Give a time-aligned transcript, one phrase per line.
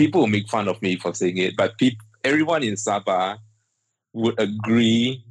[0.00, 3.36] people will make fun of me for saying it, but people, everyone in Sabah
[4.14, 5.22] would agree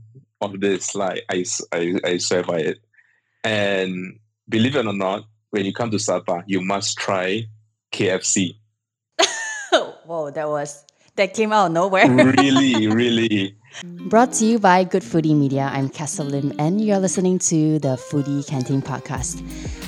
[0.42, 0.93] on this.
[0.93, 2.79] Like I, I, I swear by it.
[3.43, 7.47] And believe it or not, when you come to Sabah, you must try
[7.92, 8.57] KFC.
[10.05, 12.08] Whoa, that was that came out of nowhere.
[12.08, 13.56] really, really.
[14.10, 15.70] Brought to you by Good Foodie Media.
[15.72, 19.44] I'm Castle Lim, and you're listening to the Foodie Canteen podcast.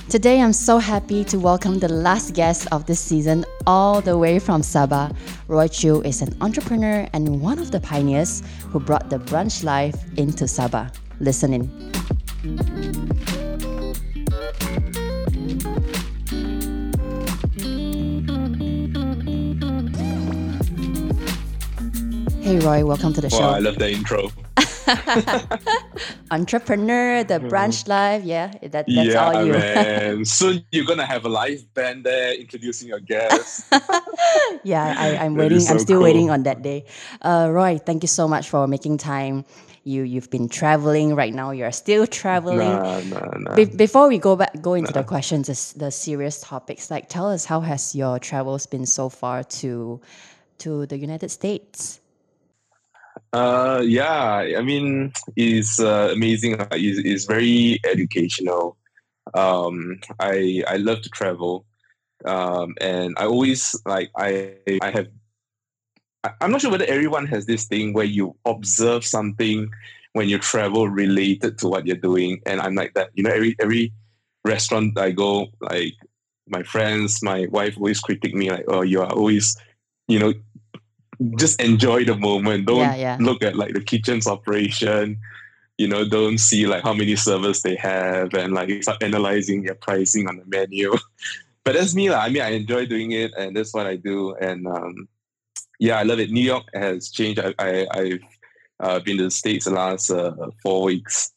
[0.09, 4.37] Today, I'm so happy to welcome the last guest of this season, all the way
[4.39, 5.15] from Sabah.
[5.47, 9.95] Roy Chew is an entrepreneur and one of the pioneers who brought the brunch life
[10.17, 10.93] into Sabah.
[11.19, 13.40] Listen in.
[22.41, 23.49] Hey Roy, welcome to the Wow, show.
[23.51, 24.31] I love the intro.
[26.31, 29.53] Entrepreneur, the branch life, yeah, that, that's yeah, all you.
[29.53, 30.25] man.
[30.25, 33.69] Soon you're gonna have a live band there introducing your guests.
[34.63, 35.57] yeah, I, I'm waiting.
[35.57, 36.85] is I'm so still waiting on that day.
[37.21, 39.45] Uh, Roy, thank you so much for making time.
[39.83, 41.51] You you've been traveling right now.
[41.51, 42.57] You're still traveling.
[42.57, 43.55] nah, nah, nah.
[43.55, 46.91] Be- before we go back, go into the questions, the, the serious topics.
[46.91, 50.01] Like, tell us how has your travels been so far to
[50.59, 52.00] to the United States?
[53.33, 56.59] Uh, yeah, I mean, it's uh, amazing.
[56.59, 58.77] Uh, It's, it's very educational.
[59.33, 61.65] Um, I I love to travel,
[62.25, 65.07] um, and I always like I I have.
[66.41, 69.69] I'm not sure whether everyone has this thing where you observe something
[70.13, 73.09] when you travel related to what you're doing, and I'm like that.
[73.13, 73.93] You know, every every
[74.43, 75.93] restaurant I go, like
[76.47, 79.55] my friends, my wife always critique me like, "Oh, you are always,
[80.07, 80.33] you know."
[81.37, 82.65] Just enjoy the moment.
[82.65, 83.17] Don't Yeah, yeah.
[83.19, 85.17] look at like the kitchen's operation.
[85.77, 89.75] You know don't see like how many servers they have and like start analyzing their
[89.75, 90.93] pricing on the menu.
[91.63, 92.21] But that's me lah.
[92.25, 94.33] i mean i enjoy doing it and that's what i do.
[94.35, 95.07] And um
[95.79, 96.31] yeah i love it.
[96.31, 97.39] New york has changed.
[97.39, 98.19] I, I i've
[98.79, 100.33] uh, been to the states the last uh,
[100.63, 101.31] four weeks.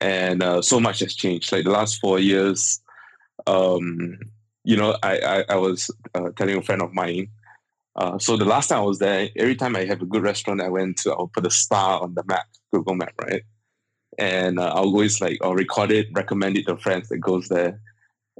[0.00, 1.52] And uh, so much has changed.
[1.52, 2.80] Like the last four years
[3.46, 4.18] um
[4.64, 7.28] you know i i, I was uh, telling a friend of mine
[7.96, 10.62] uh, so the last time I was there, every time I have a good restaurant
[10.62, 13.42] I went to, I'll put a star on the map, Google Map, right?
[14.18, 17.80] And uh, I'll always like, I'll record it, recommend it to friends that goes there.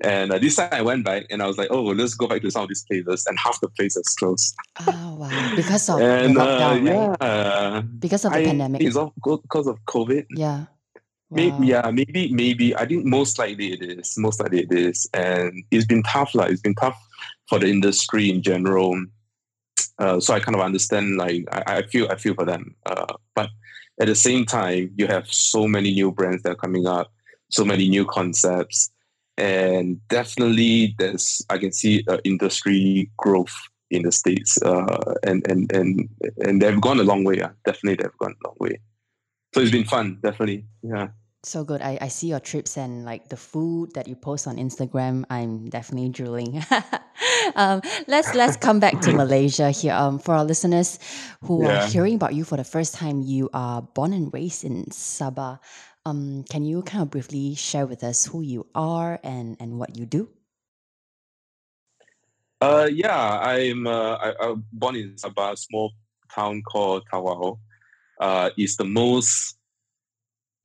[0.03, 2.41] And uh, this time I went back and I was like, oh, let's go back
[2.43, 4.55] to some of these places, and half the places closed.
[4.87, 5.53] Oh wow!
[5.55, 7.17] Because of and the uh, lockdown, right?
[7.21, 8.83] yeah, Because of the I pandemic.
[8.83, 10.27] it's all because of COVID.
[10.31, 10.65] Yeah.
[11.31, 12.77] Maybe, yeah, maybe, maybe.
[12.77, 14.19] I think most likely it is.
[14.19, 16.35] Most likely it is, and it's been tough.
[16.35, 16.99] Like it's been tough
[17.49, 19.03] for the industry in general.
[19.99, 21.17] Uh, so I kind of understand.
[21.17, 22.75] Like I, I feel, I feel for them.
[22.87, 23.51] Uh, but
[24.01, 27.13] at the same time, you have so many new brands that are coming up,
[27.51, 28.91] so many new concepts,
[29.37, 33.55] and definitely there's I can see uh, industry growth
[33.91, 37.37] in the states, uh, and and and and they've gone a long way.
[37.39, 38.81] Yeah, definitely they've gone a long way.
[39.55, 40.65] So it's been fun, definitely.
[40.83, 41.09] Yeah.
[41.45, 41.83] So good.
[41.83, 45.25] I, I see your trips and like the food that you post on Instagram.
[45.29, 46.65] I'm definitely drooling.
[47.57, 49.93] um, let's let's come back to Malaysia here.
[49.93, 50.99] Um, for our listeners
[51.43, 54.85] who are hearing about you for the first time, you are born and raised in
[54.87, 55.59] Sabah.
[56.05, 59.97] Um, can you kind of briefly share with us who you are and and what
[59.97, 60.29] you do?
[62.61, 65.93] Uh, yeah, I'm uh, I, I was born in Sabah, a small
[66.35, 67.59] town called Tawau.
[68.21, 69.57] Uh, it's the most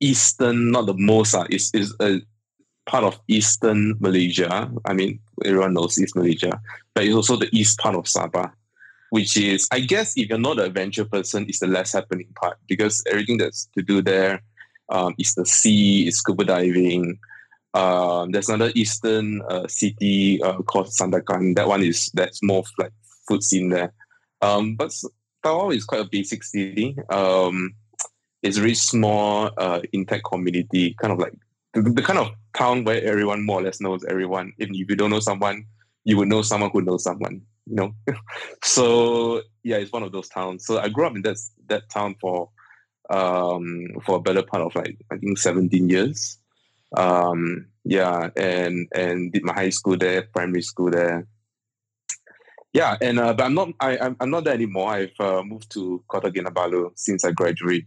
[0.00, 2.20] eastern, not the most, uh, it's, it's a
[2.86, 4.70] part of eastern Malaysia.
[4.84, 6.60] I mean, everyone knows East Malaysia,
[6.94, 8.52] but it's also the east part of Sabah,
[9.10, 12.58] which is, I guess, if you're not an adventure person, it's the less happening part
[12.66, 14.42] because everything that's to do there
[14.88, 17.18] um, is the sea, is scuba diving,
[17.74, 21.54] um, there's another eastern uh, city uh, called Sandakan.
[21.54, 22.92] That one is that's more like
[23.28, 23.92] food scene there.
[24.40, 24.90] Um, but
[25.44, 26.96] Tawau is quite a basic city.
[27.10, 27.74] Um,
[28.42, 31.34] it's a very small uh, intact community, kind of like
[31.74, 34.52] the, the kind of town where everyone more or less knows everyone.
[34.58, 35.64] Even if you don't know someone,
[36.04, 37.42] you would know someone who knows someone.
[37.66, 37.94] You know,
[38.64, 40.64] so yeah, it's one of those towns.
[40.66, 41.36] So I grew up in that
[41.68, 42.50] that town for
[43.10, 46.38] um, for a better part of like I think 17 years
[46.96, 51.26] um yeah and and did my high school there primary school there
[52.72, 55.70] yeah and uh, but i'm not I, I'm, I'm not there anymore i've uh, moved
[55.72, 57.86] to kota kinabalu since i graduated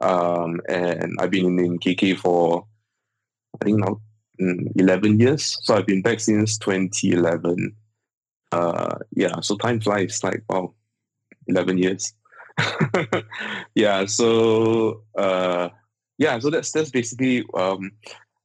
[0.00, 2.66] um and i've been in kk for
[3.60, 4.00] i think now
[4.40, 5.58] mm, 11 years.
[5.62, 7.74] So i've been back since 2011
[8.52, 10.74] uh yeah so time flies like wow
[11.46, 12.12] 11 years.
[13.74, 15.68] Yeah so uh
[16.18, 17.92] yeah so that's that's basically um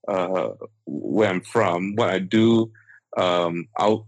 [0.07, 0.50] uh
[0.86, 1.96] where i'm from.
[1.96, 2.72] What i do
[3.18, 4.08] um i'll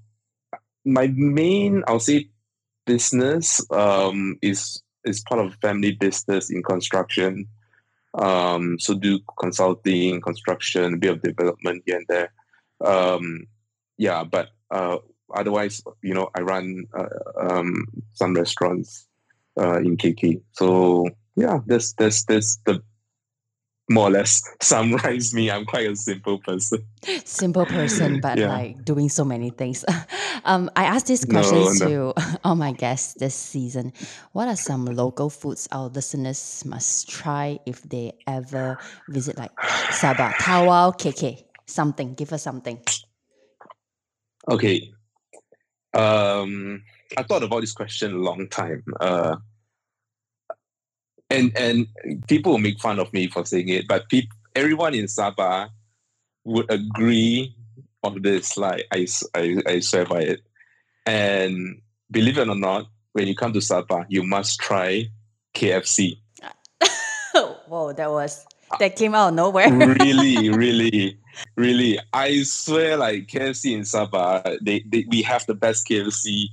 [0.85, 2.29] my main i'll say
[2.87, 7.45] business um, is is part of family business in construction.
[8.13, 12.31] Um, so do consulting, construction, a bit of development here and there.
[12.81, 13.47] Um,
[13.97, 14.97] yeah, but uh,
[15.33, 17.07] otherwise, you know, I run uh,
[17.39, 19.07] um, some restaurants
[19.59, 20.41] uh, in KK.
[20.53, 22.81] So yeah, that's that's that's the
[23.89, 25.49] more or less summarize me.
[25.49, 26.83] I'm quite a simple person.
[27.23, 28.49] Simple person, but yeah.
[28.49, 29.85] like doing so many things.
[30.45, 32.13] um, I asked these questions no, no.
[32.13, 33.93] to all my guests this season.
[34.33, 38.77] What are some local foods our listeners must try if they ever
[39.09, 39.55] visit like
[39.89, 41.43] Sabah, Tawau, KK?
[41.65, 42.13] Something.
[42.13, 42.79] Give us something.
[44.49, 44.91] Okay.
[45.93, 46.83] Um,
[47.17, 48.83] I thought about this question a long time.
[48.99, 49.37] Uh,
[51.29, 51.87] and and
[52.27, 55.69] people will make fun of me for saying it, but people, everyone in Sabah
[56.43, 57.55] would agree
[58.03, 58.57] on this.
[58.57, 60.41] Like I, I, I swear by it.
[61.05, 61.81] And
[62.11, 65.09] believe it or not, when you come to Sabah, you must try
[65.53, 66.17] KFC.
[67.33, 68.45] Whoa, that was
[68.79, 69.71] that came out of nowhere.
[69.71, 71.17] really, really,
[71.55, 71.99] really.
[72.13, 76.45] I swear, like KFC in Sabah, they, they we have the best KFC.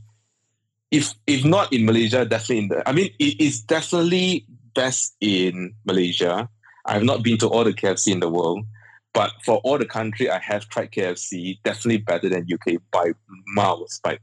[0.90, 2.88] If if not in Malaysia, definitely in the.
[2.88, 6.48] I mean, it is definitely best in Malaysia.
[6.86, 8.66] I've not been to all the KFC in the world,
[9.12, 13.12] but for all the country I have tried KFC, definitely better than UK by
[13.54, 14.00] miles.
[14.02, 14.18] By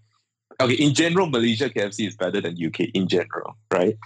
[0.59, 3.97] okay, in general, Malaysia KFC is better than UK in general, right?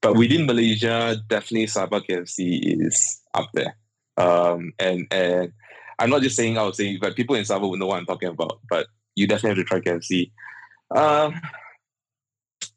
[0.00, 3.74] But within Malaysia, definitely Sabah KFC is up there.
[4.16, 5.52] Um, and and
[5.98, 8.06] I'm not just saying I would say, but people in Sabah will know what I'm
[8.06, 8.60] talking about.
[8.68, 8.86] But
[9.16, 10.30] you definitely have to try KFC.
[10.94, 11.32] Uh,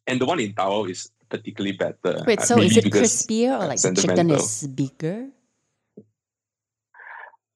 [0.08, 2.24] and the one in Tawau is particularly better.
[2.26, 5.30] Wait, so is it crispier or like the chicken is bigger?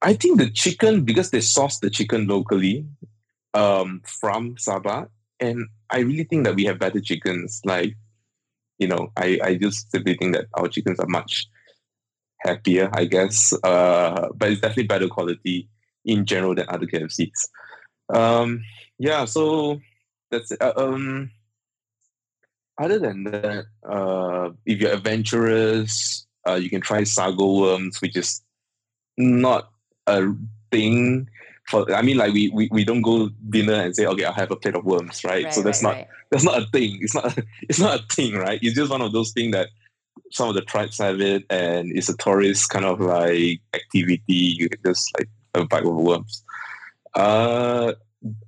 [0.02, 2.86] I think the chicken because they source the chicken locally
[3.54, 5.08] um, from Sabah,
[5.40, 7.62] and I really think that we have better chickens.
[7.66, 7.96] Like,
[8.80, 11.46] you know, I I just simply think that our chickens are much
[12.40, 13.54] happier, I guess.
[13.64, 15.70] Uh, but it's definitely better quality
[16.06, 17.50] in general than other KFCs.
[18.14, 18.64] Um,
[18.98, 19.80] yeah, so
[20.30, 20.62] that's it.
[20.62, 21.32] Uh, um,
[22.78, 28.42] other than that, uh, if you're adventurous, uh, you can try sago worms, which is
[29.18, 29.70] not
[30.08, 30.32] a
[30.72, 31.30] thing.
[31.68, 34.52] For I mean, like we, we, we don't go dinner and say, okay, I'll have
[34.52, 35.46] a plate of worms, right?
[35.46, 36.08] right so that's right, not right.
[36.32, 37.00] that's not a thing.
[37.02, 38.60] It's not it's not a thing, right?
[38.62, 39.70] It's just one of those things that
[40.32, 44.24] some of the tribes have it, and it's a tourist kind of like activity.
[44.28, 46.44] You can just like a bite of worms.
[47.14, 47.94] Uh,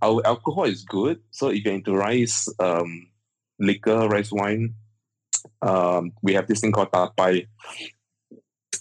[0.02, 1.20] our alcohol is good.
[1.32, 3.08] So if you're into rice, um,
[3.66, 4.76] liquor, rice wine.
[5.62, 7.48] Um, we have this thing called tapai,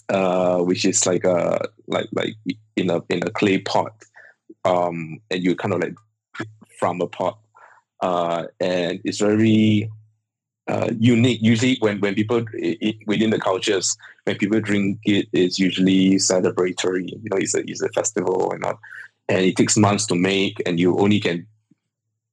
[0.09, 2.35] uh, which is like a like like
[2.75, 3.93] in a in a clay pot,
[4.65, 5.95] um, and you kind of like
[6.79, 7.39] from a pot,
[8.01, 9.89] uh, and it's very
[10.67, 11.41] uh, unique.
[11.41, 17.09] Usually, when when people it, within the cultures, when people drink it, it's usually celebratory.
[17.09, 18.79] You know, it's a it's a festival and all,
[19.29, 21.47] and it takes months to make, and you only can,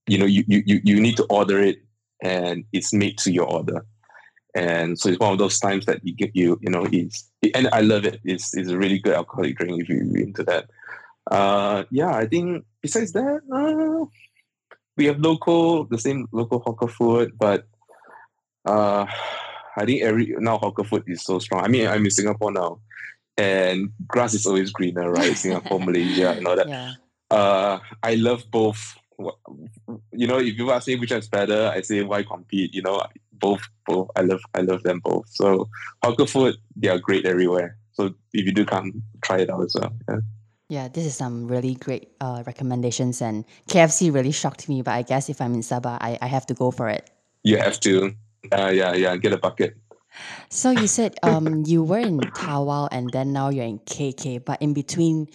[0.06, 1.82] you know, you you you need to order it
[2.22, 3.84] and it's made to your order.
[4.54, 7.68] And so it's one of those times that you get you, you know, it's, and
[7.72, 8.20] I love it.
[8.24, 10.68] It's, it's a really good alcoholic drink if you're into that.
[11.30, 14.06] Uh, yeah, I think besides that, uh,
[14.96, 17.68] we have local, the same local hawker food, but
[18.66, 19.06] uh,
[19.76, 21.64] I think every now hawker food is so strong.
[21.64, 22.80] I mean, I'm in Singapore now,
[23.36, 25.36] and grass is always greener, right?
[25.36, 26.68] Singapore, Malaysia, and all that.
[26.68, 26.92] Yeah.
[27.30, 28.96] Uh, I love both
[30.12, 32.74] you know, if you ask me which one's better, I say why compete.
[32.74, 34.08] You know, both, both.
[34.16, 35.28] I love, I love them both.
[35.28, 35.68] So
[36.02, 37.76] hawker food, they are great everywhere.
[37.92, 39.92] So if you do come, try it out as well.
[40.08, 40.20] Yeah.
[40.68, 44.82] Yeah, this is some really great uh, recommendations, and KFC really shocked me.
[44.82, 47.10] But I guess if I'm in Sabah, I, I have to go for it.
[47.42, 48.14] You have to,
[48.52, 49.76] uh, yeah, yeah, get a bucket.
[50.48, 54.60] So you said um you were in Tawau and then now you're in KK, but
[54.60, 55.28] in between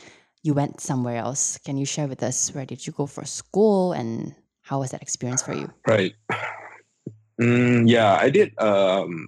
[0.46, 1.58] you went somewhere else.
[1.66, 5.02] Can you share with us where did you go for school and how was that
[5.02, 5.72] experience for you?
[5.88, 6.14] Right.
[7.42, 9.28] Mm, yeah, I did um,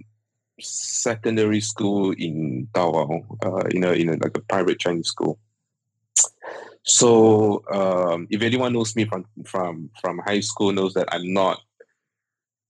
[0.61, 5.39] secondary school in Tawau, uh, in a in a, like a private Chinese school.
[6.83, 11.59] So um, if anyone knows me from from from high school, knows that I'm not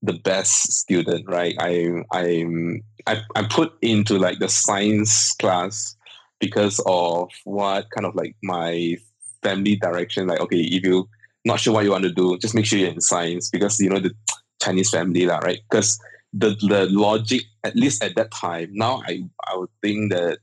[0.01, 1.53] the best student, right?
[1.59, 5.96] I I'm I, I'm put into like the science class
[6.39, 8.97] because of what kind of like my
[9.43, 10.27] family direction.
[10.27, 11.09] Like, okay, if you
[11.45, 13.89] not sure what you want to do, just make sure you're in science because you
[13.89, 14.13] know the
[14.61, 15.59] Chinese family, lah, right?
[15.69, 15.99] Because
[16.33, 20.39] the the logic, at least at that time, now I I would think that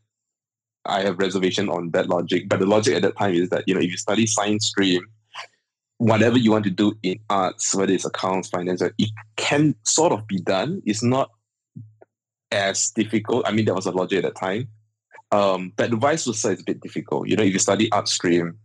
[0.87, 2.49] I have reservation on that logic.
[2.49, 5.03] But the logic at that time is that you know if you study science stream,
[5.99, 10.27] whatever you want to do in arts, whether it's accounts, finance, it can sort of
[10.27, 10.83] be done.
[10.85, 11.31] It's not
[12.51, 13.47] as difficult.
[13.47, 14.69] I mean, that was a logic at the time.
[15.35, 17.29] Um, but the vice versa is a bit difficult.
[17.29, 18.57] You know, if you study art stream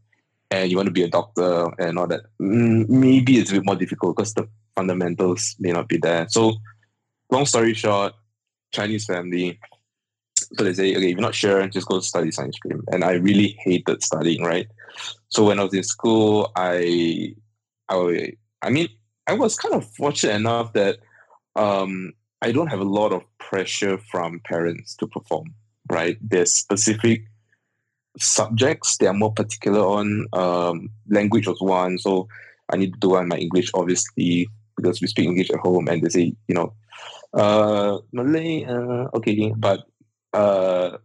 [0.52, 3.76] and you want to be a doctor and all that, maybe it's a bit more
[3.76, 6.28] difficult because the fundamentals may not be there.
[6.30, 6.54] So,
[7.32, 8.14] long story short,
[8.72, 9.60] Chinese family.
[10.36, 12.84] So they say, okay, if you're not sure, just go study science stream.
[12.92, 14.68] And I really hated studying, right?
[15.30, 17.36] So when I was in school, I,
[17.90, 18.90] I, I mean,
[19.28, 20.98] I was kind of fortunate enough that
[21.56, 25.54] um, I don't have a lot of pressure from parents to perform,
[25.90, 26.18] right?
[26.22, 27.24] There's specific
[28.18, 30.28] subjects they are more particular on.
[30.34, 32.28] Um, language was one, so
[32.72, 36.02] I need to do on my English, obviously, because we speak English at home, and
[36.02, 36.74] they say, you know,
[37.34, 39.86] uh, Malay, uh, okay, but
[40.34, 40.98] uh,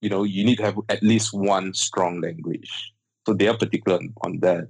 [0.00, 2.92] you know, you need to have at least one strong language.
[3.26, 4.68] So they are particular on that.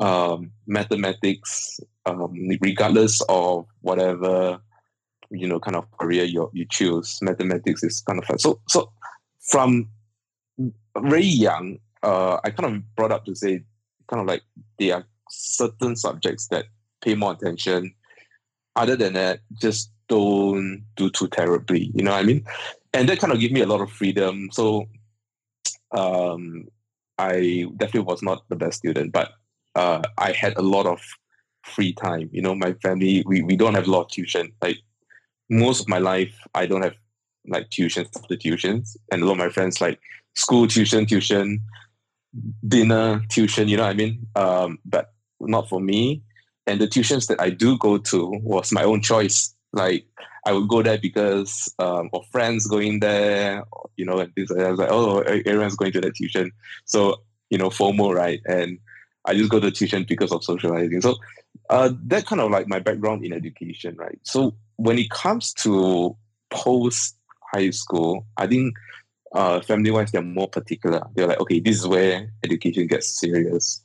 [0.00, 4.60] Um, mathematics, um, regardless of whatever
[5.30, 8.38] you know kind of career you you choose, mathematics is kind of fun.
[8.38, 8.92] So so
[9.40, 9.88] from
[10.98, 13.62] very young, uh, I kind of brought up to say
[14.08, 14.42] kind of like
[14.78, 16.66] there are certain subjects that
[17.02, 17.94] pay more attention.
[18.76, 21.90] Other than that, just don't do too terribly.
[21.94, 22.44] You know what I mean?
[22.92, 24.48] And that kind of gave me a lot of freedom.
[24.52, 24.86] So
[25.92, 26.68] um,
[27.18, 29.32] I definitely was not the best student, but
[29.74, 31.00] uh, I had a lot of
[31.64, 32.30] free time.
[32.32, 34.52] You know, my family, we, we don't have a lot of tuition.
[34.62, 34.78] Like
[35.50, 36.94] most of my life, I don't have
[37.46, 38.96] like tuitions after tuitions.
[39.12, 40.00] And a lot of my friends like
[40.34, 41.60] school tuition, tuition,
[42.66, 44.26] dinner, tuition, you know what I mean?
[44.36, 46.22] Um, but not for me.
[46.66, 49.54] And the tuitions that I do go to was my own choice.
[49.72, 50.06] Like
[50.46, 53.64] I would go there because um, of friends going there,
[53.96, 54.66] you know, and things like that.
[54.66, 56.52] I was like, oh, everyone's going to the tuition.
[56.84, 58.40] So, you know, FOMO, right?
[58.46, 58.78] And
[59.24, 61.00] I just go to tuition because of socializing.
[61.00, 61.16] So
[61.68, 64.18] uh, that kind of like my background in education, right?
[64.22, 66.16] So when it comes to
[66.48, 67.16] post
[67.52, 68.74] high school, I think
[69.32, 71.02] uh, family wise, they're more particular.
[71.14, 73.84] They're like, okay, this is where education gets serious.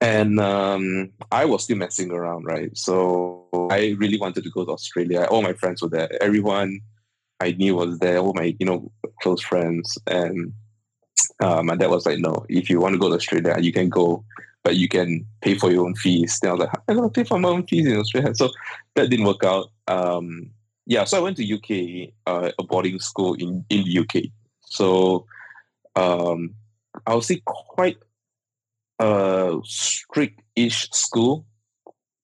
[0.00, 2.76] And um, I was still messing around, right?
[2.76, 5.26] So I really wanted to go to Australia.
[5.30, 6.10] All my friends were there.
[6.22, 6.80] Everyone
[7.38, 8.16] I knew was there.
[8.16, 9.98] All my, you know, close friends.
[10.06, 10.54] And
[11.38, 13.90] uh, my dad was like, no, if you want to go to Australia, you can
[13.90, 14.24] go,
[14.64, 16.38] but you can pay for your own fees.
[16.40, 18.32] Then I was like, I'm to pay for my own fees in Australia.
[18.36, 18.50] So
[18.94, 19.70] that didn't work out.
[19.88, 20.50] Um,
[20.86, 24.24] yeah, so I went to UK, uh, a boarding school in, in the UK.
[24.66, 25.26] So
[25.96, 26.54] um,
[27.06, 27.98] I would say quite
[28.98, 31.44] a strict-ish school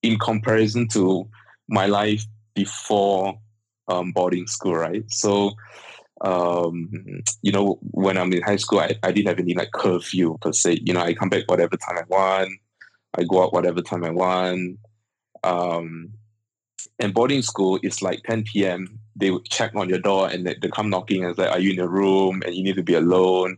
[0.01, 1.27] in comparison to
[1.67, 3.37] my life before
[3.87, 5.03] um, boarding school, right?
[5.09, 5.51] So,
[6.21, 6.89] um,
[7.41, 10.51] you know, when I'm in high school, I, I didn't have any like curfew per
[10.51, 10.79] se.
[10.83, 12.51] You know, I come back whatever time I want.
[13.17, 14.79] I go out whatever time I want.
[15.43, 16.13] Um,
[16.99, 18.99] and boarding school is like 10 p.m.
[19.15, 21.73] They would check on your door and they, they come knocking and say, "Are you
[21.73, 23.57] in a room?" And you need to be alone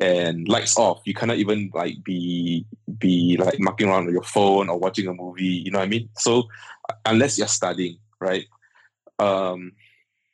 [0.00, 1.00] and lights off.
[1.04, 2.66] You cannot even like be
[2.98, 5.44] be like mucking around on your phone or watching a movie.
[5.44, 6.08] You know what I mean?
[6.18, 6.48] So
[7.06, 8.46] unless you're studying, right?
[9.18, 9.72] Um,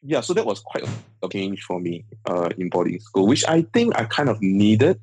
[0.02, 0.20] yeah.
[0.20, 0.84] So that was quite
[1.22, 5.00] a change for me uh, in boarding school, which I think I kind of needed.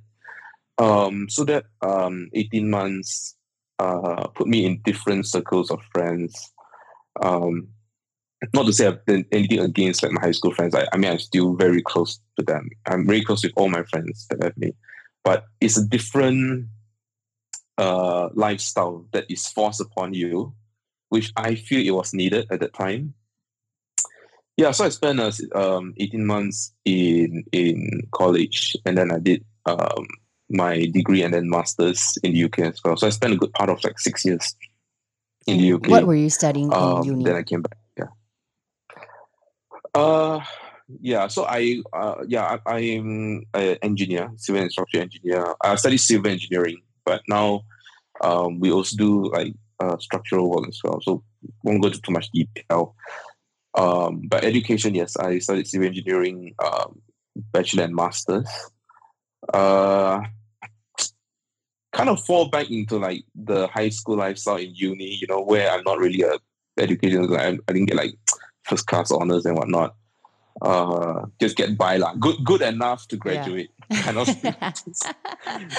[0.77, 3.35] Um, so that um, 18 months
[3.79, 6.51] uh, put me in different circles of friends.
[7.21, 7.69] Um,
[8.53, 10.75] not to say I've done anything against like my high school friends.
[10.75, 12.69] I, I mean, I'm still very close to them.
[12.85, 14.75] I'm very close with all my friends that I've made,
[15.23, 16.67] but it's a different
[17.77, 20.53] uh, lifestyle that is forced upon you,
[21.09, 23.13] which I feel it was needed at that time.
[24.57, 29.43] Yeah, so I spent uh, um, 18 months in in college, and then I did
[29.65, 30.07] um,
[30.49, 32.95] my degree and then masters in the UK as well.
[32.97, 34.55] So I spent a good part of like six years
[35.47, 35.87] in the UK.
[35.87, 37.23] What were you studying um, in uni?
[37.23, 37.77] Then I came back.
[37.97, 39.01] Yeah.
[39.93, 40.43] Uh,
[41.01, 41.27] yeah.
[41.27, 45.55] So I, uh, yeah, I, am an engineer, civil and structural engineer.
[45.63, 47.61] I studied civil engineering, but now
[48.21, 51.01] um, we also do like uh, structural work as well.
[51.01, 51.23] So
[51.63, 52.95] won't go into too much detail.
[53.75, 57.01] Um, but education, yes, I studied civil engineering, um,
[57.51, 58.47] bachelor and masters.
[59.53, 60.21] Uh,
[61.91, 65.71] kind of fall back into like the high school lifestyle in uni, you know, where
[65.71, 66.37] I'm not really a
[66.77, 67.33] education.
[67.35, 68.15] I, I didn't get like
[68.63, 69.95] first class honors and whatnot.
[70.61, 72.13] Uh, just get by lah.
[72.15, 73.69] Good, good enough to graduate.
[73.91, 74.01] Yeah.
[74.01, 74.27] Kind of.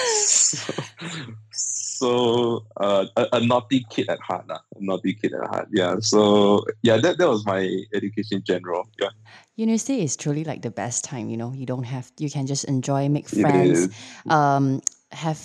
[1.51, 4.45] so, so uh, a, a, naughty kid at heart.
[4.49, 5.67] A naughty kid at heart.
[5.71, 5.95] Yeah.
[5.99, 8.87] So yeah, that, that was my education general.
[8.99, 9.09] Yeah.
[9.55, 11.29] University is truly like the best time.
[11.29, 13.89] You know, you don't have you can just enjoy, make friends,
[14.29, 15.39] um, have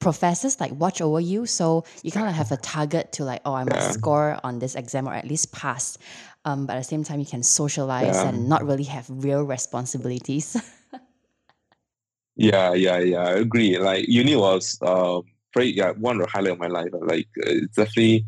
[0.00, 3.54] professors like watch over you, so you kind of have a target to like, oh,
[3.54, 3.90] I must Yeah.
[3.92, 5.96] score on this exam or at least pass.
[6.44, 8.28] Um, but at the same time, you can socialize Yeah.
[8.28, 10.56] and not really have real responsibilities.
[12.36, 13.22] Yeah, yeah, yeah.
[13.22, 13.78] I agree.
[13.78, 15.20] Like uni was uh,
[15.54, 16.88] very yeah one of the highlight of my life.
[16.92, 18.24] Like uh, definitely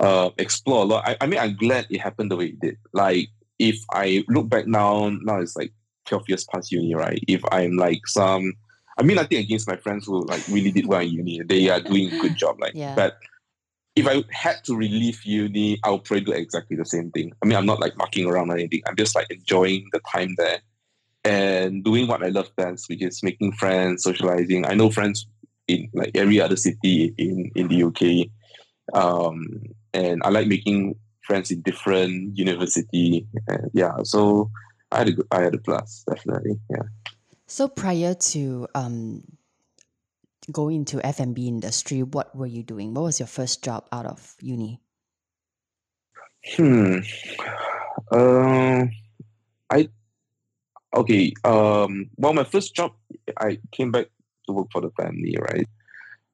[0.00, 1.08] uh, explore a lot.
[1.08, 2.76] I, I mean, I'm glad it happened the way it did.
[2.92, 5.72] Like if I look back now, now it's like
[6.06, 7.22] twelve years past uni, right?
[7.28, 8.52] If I'm like some,
[8.98, 11.42] I mean, nothing against my friends who like really did well in uni.
[11.42, 12.60] They are doing a good job.
[12.60, 12.94] Like, Yeah.
[12.94, 13.18] but
[13.96, 17.32] if I had to relive uni, I'll probably do exactly the same thing.
[17.42, 18.82] I mean, I'm not like mucking around or anything.
[18.86, 20.60] I'm just like enjoying the time there
[21.24, 24.64] and doing what I love best, which is making friends, socializing.
[24.66, 25.26] I know friends
[25.68, 28.28] in like every other city in in the UK,
[28.94, 29.46] um,
[29.94, 33.26] and I like making friends in different university.
[33.46, 34.50] And yeah, so
[34.90, 36.58] I had a good, I had a plus definitely.
[36.70, 36.82] Yeah.
[37.46, 39.22] so prior to um,
[40.50, 42.94] going into F&B industry, what were you doing?
[42.94, 44.80] What was your first job out of uni?
[46.56, 46.98] Hmm.
[48.12, 48.90] Um.
[49.70, 49.88] I.
[50.94, 51.34] Okay.
[51.44, 52.10] Um.
[52.16, 52.92] Well, my first job,
[53.38, 54.06] I came back
[54.48, 55.68] to work for the family, right?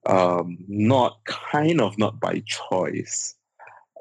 [0.07, 0.59] Um.
[0.69, 3.35] Not kind of not by choice.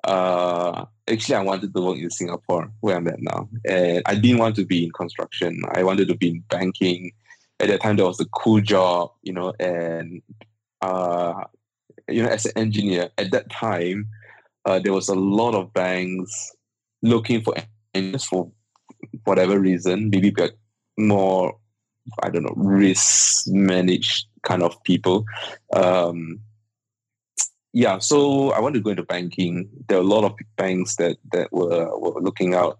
[0.03, 0.85] Uh.
[1.09, 4.55] Actually, I wanted to work in Singapore, where I'm at now, and I didn't want
[4.55, 5.61] to be in construction.
[5.73, 7.11] I wanted to be in banking.
[7.59, 10.21] At that time, that was a cool job, you know, and
[10.81, 11.43] uh,
[12.09, 14.07] you know, as an engineer at that time,
[14.65, 16.55] uh, there was a lot of banks
[17.01, 17.53] looking for
[17.93, 18.51] engineers for
[19.23, 20.33] whatever reason, maybe
[20.97, 21.57] more,
[22.21, 25.25] I don't know, risk managed kind of people.
[25.73, 26.39] Um,
[27.73, 29.67] yeah, so I wanted to go into banking.
[29.87, 32.77] There are a lot of banks that that were were looking out,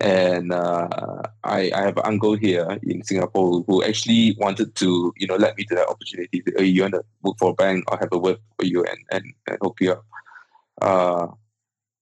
[0.00, 5.26] and uh, I I have an uncle here in Singapore who actually wanted to you
[5.26, 6.42] know let me to that opportunity.
[6.56, 7.84] Hey, you want to work for a bank?
[7.88, 10.04] I'll have a word for you and and, and hook you up.
[10.82, 11.26] Uh,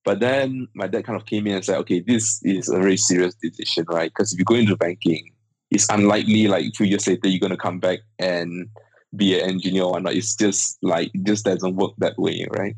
[0.04, 2.96] but then my dad kind of came in and said, okay, this is a very
[2.96, 4.10] serious decision, right?
[4.10, 5.30] Because if you go into banking,
[5.70, 8.68] it's unlikely like two years later you're to come back and
[9.14, 10.14] be an engineer or not.
[10.14, 12.76] It's just like, it just doesn't work that way, right?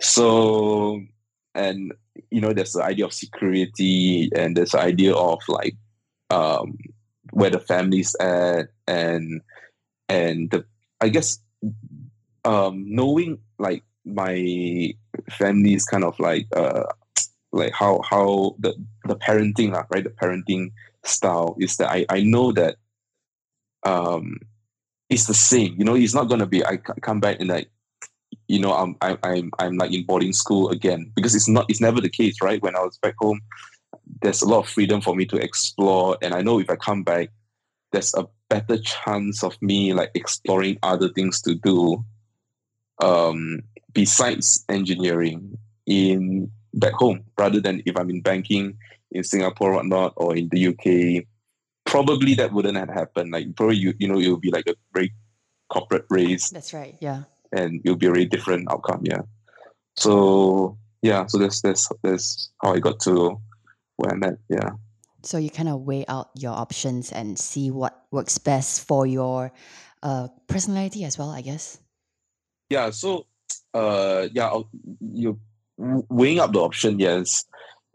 [0.00, 1.02] So,
[1.54, 1.92] and,
[2.30, 5.76] you know, there's the idea of security and there's the idea of like
[6.30, 6.78] um,
[7.32, 9.40] where the family's at and,
[10.08, 10.64] and the,
[11.00, 11.38] I guess,
[12.44, 14.94] um, knowing like my
[15.30, 16.84] family is kind of like uh
[17.52, 20.72] like how how the the parenting lah, right the parenting
[21.04, 22.76] style is that I I know that
[23.84, 24.38] um
[25.08, 25.74] it's the same.
[25.78, 27.70] You know it's not gonna be I come back and like
[28.48, 31.10] you know I'm I'm I'm I'm like in boarding school again.
[31.14, 32.62] Because it's not it's never the case right?
[32.62, 33.40] When I was back home
[34.22, 36.16] there's a lot of freedom for me to explore.
[36.22, 37.30] And I know if I come back
[37.92, 42.04] there's a better chance of me like exploring other things to do
[43.02, 43.60] um
[43.92, 47.24] besides engineering in back home.
[47.38, 48.76] Rather than if I'm in banking
[49.12, 51.24] in Singapore or whatnot or in the UK.
[51.86, 53.32] Probably that wouldn't have happened.
[53.32, 55.12] Like probably you you know it would be like a very
[55.68, 56.96] corporate race That's right.
[57.00, 57.22] Yeah.
[57.52, 59.02] and it'll be a very different outcome.
[59.04, 59.22] Yeah.
[59.96, 63.40] So yeah, so that's that's that's how I got to
[63.96, 64.38] where I'm at.
[64.48, 64.70] Yeah.
[65.22, 69.52] So you kind of weigh out your options and see what works best for your
[70.02, 71.78] uh, personality as well, I guess.
[72.68, 72.90] Yeah.
[72.90, 73.26] So
[73.74, 74.52] uh yeah,
[75.00, 75.38] you
[75.78, 77.44] weighing up the option, yes.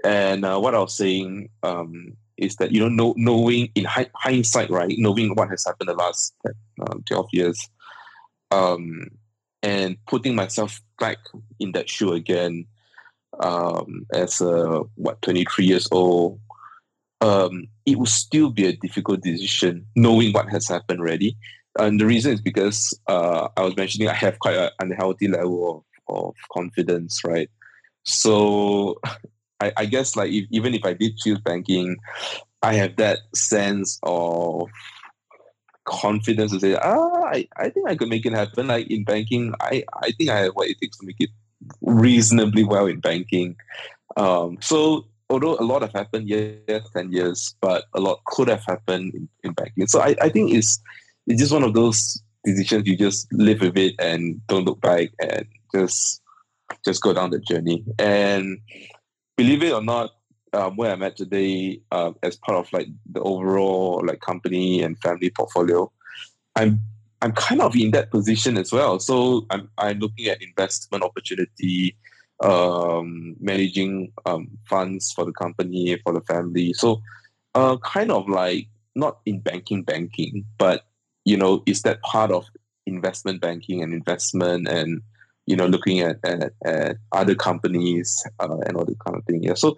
[0.05, 4.11] And uh, what I was saying um is that you know, know knowing in hi-
[4.15, 7.59] hindsight, right, knowing what has happened the last uh, twelve years,
[8.51, 9.07] um,
[9.63, 11.17] and putting myself back
[11.59, 12.65] in that shoe again,
[13.39, 16.39] um, as a what twenty three years old,
[17.21, 21.35] um, it will still be a difficult decision knowing what has happened already.
[21.79, 25.85] And the reason is because uh, I was mentioning I have quite an unhealthy level
[26.07, 27.49] of, of confidence, right?
[28.03, 28.99] So
[29.61, 31.97] I, I guess like if, even if I did choose banking,
[32.61, 34.69] I have that sense of
[35.85, 38.67] confidence to say, ah, I, I think I could make it happen.
[38.67, 41.29] Like in banking, I, I think I have what it takes to make it
[41.81, 43.55] reasonably well in banking.
[44.17, 48.63] Um, so although a lot have happened, yes, 10 years, but a lot could have
[48.65, 49.87] happened in, in banking.
[49.87, 50.81] So I, I think it's
[51.27, 55.09] it's just one of those decisions you just live with it and don't look back
[55.19, 56.21] and just
[56.83, 57.83] just go down the journey.
[57.97, 58.59] And
[59.35, 60.11] believe it or not,
[60.53, 64.97] um, where I'm at today, uh, as part of like the overall like company and
[64.99, 65.91] family portfolio,
[66.55, 66.79] I'm
[67.21, 68.99] I'm kind of in that position as well.
[68.99, 71.95] So I'm I'm looking at investment opportunity,
[72.43, 76.73] um, managing um, funds for the company for the family.
[76.73, 77.01] So,
[77.53, 80.85] uh, kind of like not in banking, banking, but
[81.25, 82.45] you know, is that part of
[82.85, 85.01] investment banking and investment and
[85.45, 89.43] you know looking at at, at other companies uh, and all that kind of thing.
[89.43, 89.75] Yeah, so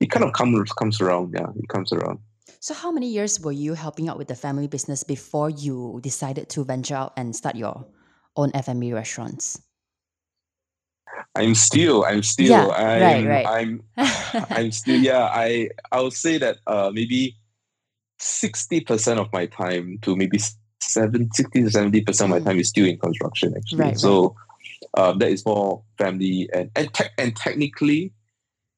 [0.00, 1.34] it kind of comes comes around.
[1.34, 2.18] Yeah, it comes around.
[2.60, 6.48] So, how many years were you helping out with the family business before you decided
[6.50, 7.84] to venture out and start your
[8.36, 9.60] own F&B restaurants?
[11.36, 13.46] I'm still, I'm still, Yeah, I'm, right, right.
[13.46, 13.82] I'm,
[14.50, 15.28] I'm still, yeah.
[15.30, 17.36] I, I would say that uh, maybe
[18.18, 20.38] sixty percent of my time to maybe
[20.80, 22.44] 70, 60 to seventy percent of Mm.
[22.44, 23.54] my time is still in construction.
[23.56, 23.98] Actually, right.
[23.98, 24.34] so
[24.96, 28.12] um, that is more family and and tech and technically,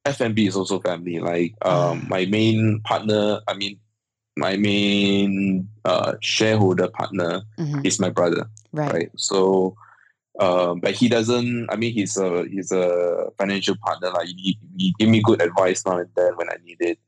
[0.05, 1.19] F&B is also family.
[1.19, 1.73] Like um,
[2.05, 2.07] Ah.
[2.09, 3.79] my main partner, I mean,
[4.37, 8.93] my main uh, shareholder partner Mhm, is my brother Right.
[8.93, 9.11] right?
[9.17, 9.77] So,
[10.39, 11.69] um, but he doesn't.
[11.71, 14.11] I mean, he's a he's a financial partner.
[14.11, 16.99] Like he, he give me good advice now and then when I need it.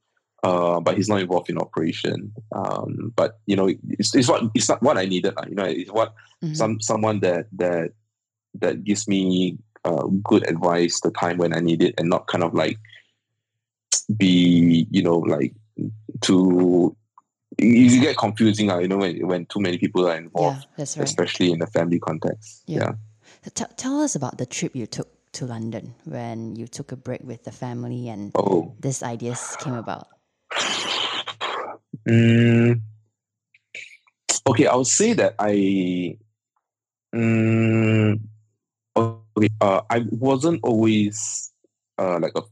[0.45, 2.33] Uh, but he's not involved in operation.
[2.53, 5.35] Um, but you know, it's, it's what it's not what I needed.
[5.49, 6.57] You know, it's what Mhm.
[6.57, 7.93] some someone that that
[8.55, 12.45] that gives me uh, good advice the time when I need it, and not kind
[12.45, 12.79] of like
[14.17, 15.55] be you know like
[16.23, 16.97] to
[17.59, 18.69] you get confusing.
[18.69, 21.05] lah, You know, when when too many people are involved Yeah, that's right.
[21.09, 22.63] especially in the family context.
[22.67, 22.79] Yeah.
[22.79, 22.93] Yeah.
[23.45, 26.97] So tell tell us about the trip you took to London when you took a
[26.97, 28.75] break with the family and Oh.
[28.81, 30.09] this ideas came about.
[32.09, 32.81] Mm,
[34.49, 36.17] okay, I'll say that I.
[37.15, 38.21] Mm,
[38.99, 41.53] okay, uh, I wasn't always
[41.99, 42.43] uh, like a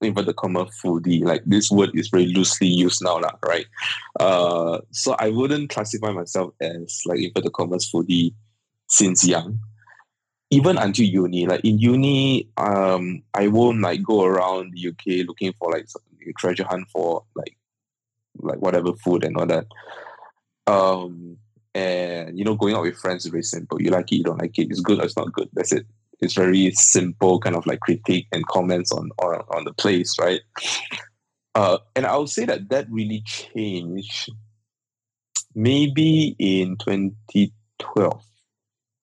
[0.00, 1.24] inverted comma foodie.
[1.24, 3.66] Like this word is very loosely used now, lah, right?
[4.20, 8.34] Uh, so I wouldn't classify myself as like inverted commas foodie
[8.88, 9.58] since young.
[10.50, 15.52] Even until uni, like in uni, um, I won't like go around the UK looking
[15.58, 15.86] for like
[16.38, 17.56] treasure hunt for like
[18.38, 19.66] like whatever food and all that.
[20.68, 21.38] Um,
[21.76, 23.80] and you know, going out with friends is very simple.
[23.80, 24.68] You like it, you don't like it.
[24.70, 25.50] It's good or it's not good.
[25.52, 25.86] That's it.
[26.20, 30.40] It's very simple, kind of like critique and comments on on, on the place, right?
[31.54, 34.30] Uh, and I would say that that really changed
[35.54, 38.24] maybe in 2012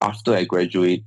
[0.01, 1.03] after I graduate.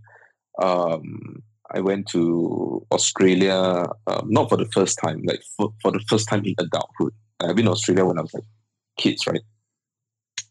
[0.62, 1.42] Um,
[1.74, 6.28] I went to Australia, um, not for the first time, like for, for the first
[6.28, 7.12] time in adulthood.
[7.40, 8.44] I've been to Australia when I was like
[8.96, 9.40] kids, right?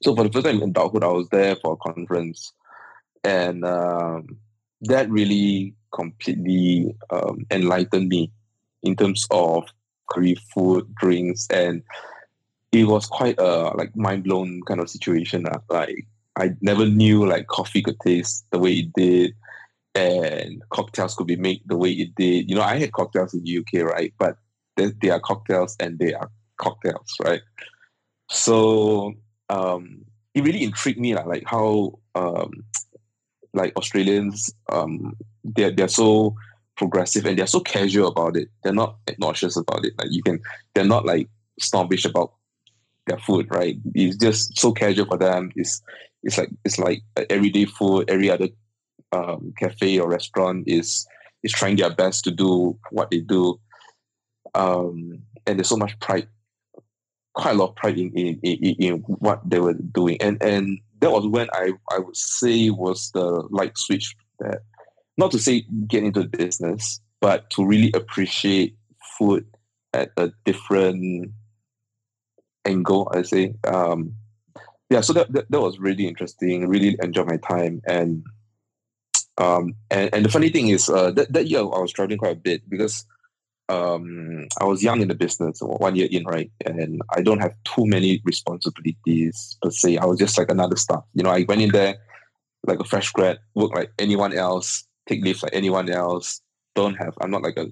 [0.05, 2.53] So for the first time in adulthood, I was there for a conference,
[3.23, 4.37] and um,
[4.81, 8.31] that really completely um, enlightened me
[8.83, 9.63] in terms of
[10.07, 11.81] Korean food, drinks, and
[12.71, 15.41] it was quite a like mind blown kind of situation.
[15.41, 15.57] lah.
[15.71, 19.33] Like I never knew like coffee could taste the way it did,
[19.95, 22.47] and cocktails could be made the way it did.
[22.47, 24.13] You know, I had cocktails in the UK, right?
[24.19, 24.37] But
[24.77, 27.41] they, they are cocktails and they are cocktails, right?
[28.29, 29.15] So
[29.49, 32.51] um, it really intrigued me, lah, like how um,
[33.53, 36.35] like Australians um, they're they're so
[36.75, 38.49] progressive and they're so casual about it.
[38.63, 39.93] They're not obnoxious about it.
[39.97, 40.41] Like you can,
[40.73, 41.29] they're not like
[41.59, 42.33] snobbish about
[43.07, 43.77] their food, right?
[43.93, 45.51] It's just so casual for them.
[45.55, 45.81] It's
[46.23, 48.09] it's like it's like everyday food.
[48.09, 48.49] Every other
[49.11, 51.05] um, cafe or restaurant is
[51.43, 53.59] is trying their best to do what they do,
[54.55, 56.27] um, and there's so much pride,
[57.35, 60.79] quite a lot of pride in in, in in what they were doing, and and
[60.99, 64.61] that was when I I would say was the light switch that,
[65.17, 68.75] not to say get into business, but to really appreciate
[69.17, 69.45] food
[69.93, 71.31] at a different
[72.65, 73.11] angle.
[73.13, 74.13] I say, um,
[74.89, 75.01] yeah.
[75.01, 76.67] So that, that that was really interesting.
[76.67, 78.23] Really enjoyed my time, and
[79.37, 82.37] um, and, and the funny thing is, uh, that that year I was traveling quite
[82.37, 83.05] a bit because
[83.69, 87.53] um, I was young in the business, one year in, right, and I don't have
[87.63, 89.97] too many responsibilities per se.
[89.97, 91.03] I was just like another staff.
[91.13, 91.97] You know, I went in there
[92.67, 96.41] like a fresh grad, work like anyone else, take leave like anyone else.
[96.75, 97.15] Don't have.
[97.21, 97.67] I'm not like a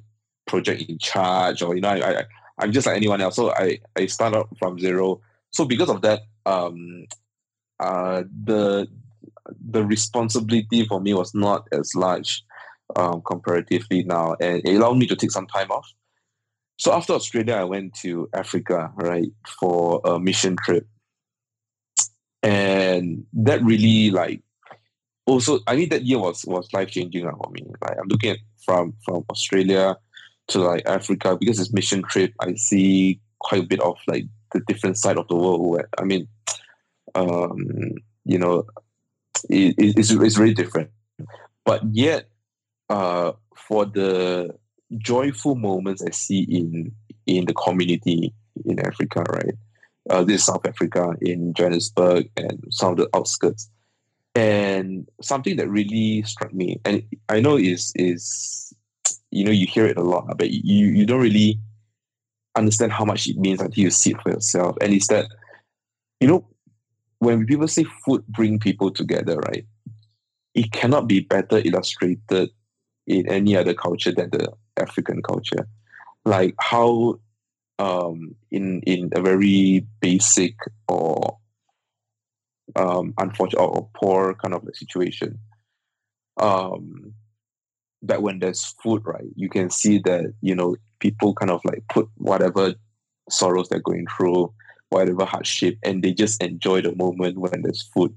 [0.48, 1.90] project in charge or you know.
[1.90, 2.24] I, I
[2.60, 3.36] I'm just like anyone else.
[3.36, 5.22] So I I start out from zero.
[5.52, 7.06] So because of that, um,
[7.80, 8.88] uh, the
[9.70, 12.44] the responsibility for me was not as large
[12.96, 15.90] um, comparatively now, and it allowed me to take some time off.
[16.78, 20.88] So after Australia, I went to Africa, right, for a mission trip,
[22.42, 24.42] and that really like
[25.26, 27.66] also I mean that year was was life changing for me.
[27.82, 29.98] Like I'm looking at from from Australia
[30.48, 32.34] to like Africa because it's mission trip.
[32.40, 35.62] I see quite a bit of like the different side of the world.
[35.62, 36.28] Where I mean,
[37.16, 37.94] um,
[38.26, 38.66] you know,
[39.50, 40.90] it, it's it's very different,
[41.66, 42.30] but yet,
[42.90, 43.34] uh,
[43.68, 44.56] for the
[44.98, 46.92] joyful moments I see in
[47.26, 48.34] in the community
[48.66, 49.56] in Africa, right?
[50.10, 53.70] Uh, this is South Africa in Johannesburg and some of the outskirts.
[54.36, 58.74] And something that really struck me, and I know is is
[59.30, 61.60] you know you hear it a lot, but you you don't really
[62.56, 64.76] understand how much it means until you see it for yourself.
[64.82, 65.28] And it's that
[66.20, 66.48] you know
[67.20, 69.66] when people say food bring people together, right?
[70.56, 72.50] It cannot be better illustrated
[73.08, 75.68] in any other culture than the African culture.
[76.26, 77.20] Like how
[77.80, 80.56] um, in in a very basic
[80.88, 81.38] or
[82.76, 85.40] um, unfortunate or poor kind of situation.
[86.38, 87.14] Um,
[88.02, 91.84] that when there's food, right, you can see that you know people kind of like
[91.90, 92.76] put whatever
[93.30, 94.54] sorrows they're going through,
[94.90, 98.16] whatever hardship, and they just enjoy the moment when there's food.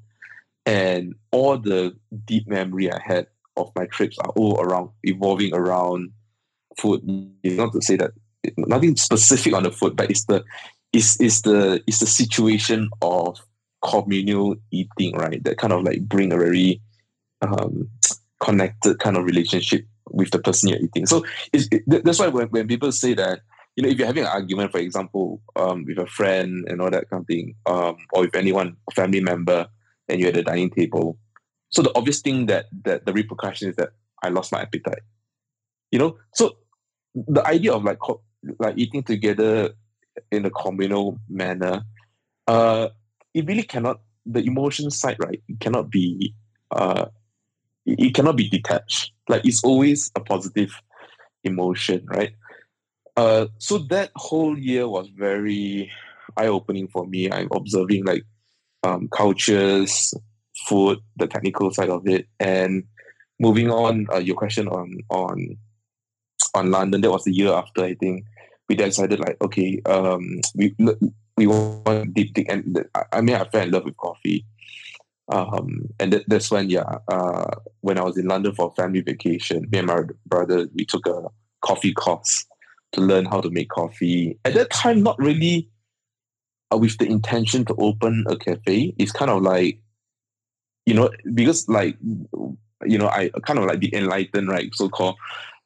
[0.64, 6.10] And all the deep memory I had of my trips are all around evolving around
[6.78, 7.02] food.
[7.44, 8.12] Not to say that
[8.56, 10.44] nothing specific on the food, but it's the
[10.92, 13.38] it's, it's the it's the situation of
[13.82, 15.42] communal eating, right?
[15.44, 16.80] That kind of like bring a very
[17.42, 17.88] um,
[18.40, 21.06] connected kind of relationship with the person you're eating.
[21.06, 23.40] So it, that's why when, when people say that,
[23.74, 26.90] you know, if you're having an argument, for example, um, with a friend and all
[26.90, 29.68] that kind of thing, um, or with anyone, a family member,
[30.08, 31.18] and you're at the dining table,
[31.70, 33.90] so the obvious thing that that the repercussion is that
[34.22, 35.02] I lost my appetite.
[35.90, 36.56] You know, so
[37.14, 37.98] the idea of like
[38.58, 39.70] like eating together
[40.30, 41.82] in a communal manner,
[42.46, 42.88] uh,
[43.34, 44.00] it really cannot.
[44.28, 45.40] The emotion side, right?
[45.48, 46.34] It cannot be.
[46.72, 47.06] Uh,
[47.86, 49.12] it, cannot be detached.
[49.28, 50.82] Like it's always a positive
[51.44, 52.32] emotion, right?
[53.16, 55.90] Uh, so that whole year was very
[56.36, 57.30] eye opening for me.
[57.30, 58.24] I'm observing like
[58.82, 60.12] um, cultures,
[60.66, 62.84] food, the technical side of it, and
[63.38, 64.06] moving on.
[64.12, 65.56] Uh, your question on on
[66.54, 67.00] on London.
[67.00, 68.24] That was the year after I think
[68.68, 70.74] we decided like okay, um, we
[71.36, 74.44] we want deep and I mean I fell in love with coffee.
[75.28, 79.00] Um, and that, that's when yeah, uh, when I was in London for a family
[79.00, 81.24] vacation, me and my brother we took a
[81.62, 82.46] coffee course
[82.92, 84.38] to learn how to make coffee.
[84.44, 85.68] At that time, not really
[86.72, 88.94] uh, with the intention to open a cafe.
[88.98, 89.80] It's kind of like
[90.86, 91.96] you know because like
[92.84, 95.16] you know I kind of like the enlightened right so called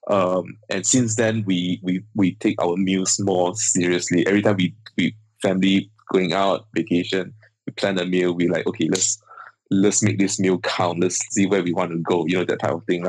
[0.09, 4.27] um, and since then we we we take our meals more seriously.
[4.27, 7.33] Every time we we family going out vacation
[7.67, 9.23] we plan a meal we like okay let's
[9.71, 11.01] let's make this meal count.
[11.01, 13.05] Let's see where we want to go you know that type of thing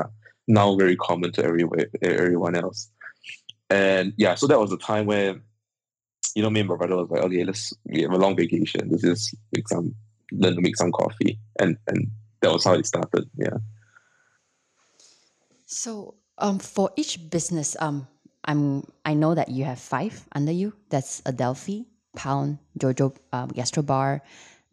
[0.48, 2.90] now very common to everywhere everyone else.
[3.70, 5.42] And yeah so that was a time where
[6.36, 8.90] you know me and my brother was like okay let's we have a long vacation.
[8.90, 9.96] Let's just make some
[10.32, 12.08] learn to make some coffee and and
[12.42, 13.58] that was how it started yeah
[15.66, 18.08] so um, for each business, um,
[18.44, 20.74] I'm I know that you have five under you.
[20.90, 24.22] That's Adelphi, Pound, Jojo um, Gastro Bar,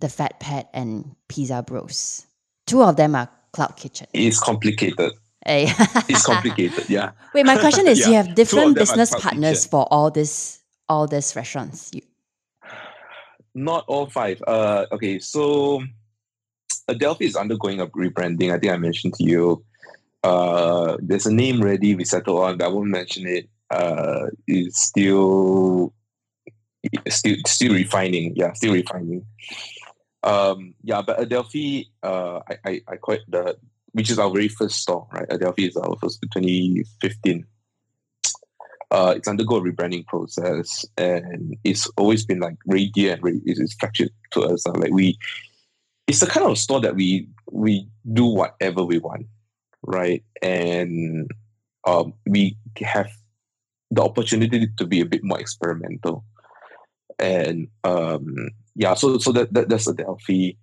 [0.01, 2.27] The Fat Pet, and Pizza Bros.
[2.67, 4.09] Two of them are Cloud Kitchen.
[4.13, 5.13] It's complicated.
[5.45, 5.67] Hey.
[6.09, 7.13] it's complicated, yeah.
[7.33, 8.09] Wait, my question is: yeah.
[8.09, 9.71] You have different business partners kitchen.
[9.71, 11.91] for all this, all these restaurants.
[11.93, 12.03] You...
[13.59, 14.43] Not all five.
[14.47, 15.83] Uh, okay, so
[16.89, 18.53] Adelphi is undergoing a rebranding.
[18.53, 19.65] I think I mentioned to you
[20.25, 23.49] uh, there's a name ready we settle on, but I won't mention it.
[23.71, 25.93] Uh, it's still
[27.09, 28.35] still still refining.
[28.35, 29.25] Yeah, still refining.
[30.23, 33.57] Um, yeah, but Adelphi, uh, I, I I quite the
[33.93, 35.29] which is our very first store, right?
[35.31, 37.47] Adelphi is our first 2015.
[38.91, 43.77] Uh, it's undergo a rebranding process, and it's always been like radiant and it's, it's
[44.31, 44.67] to us.
[44.67, 45.19] Uh, like we,
[46.07, 49.27] it's the kind of store that we we do whatever we want
[49.83, 50.23] right?
[50.43, 51.31] And
[51.87, 53.11] um, we have
[53.91, 56.25] the opportunity to be a bit more experimental.
[57.19, 60.57] And um, yeah, so so that, that that's Adelphi.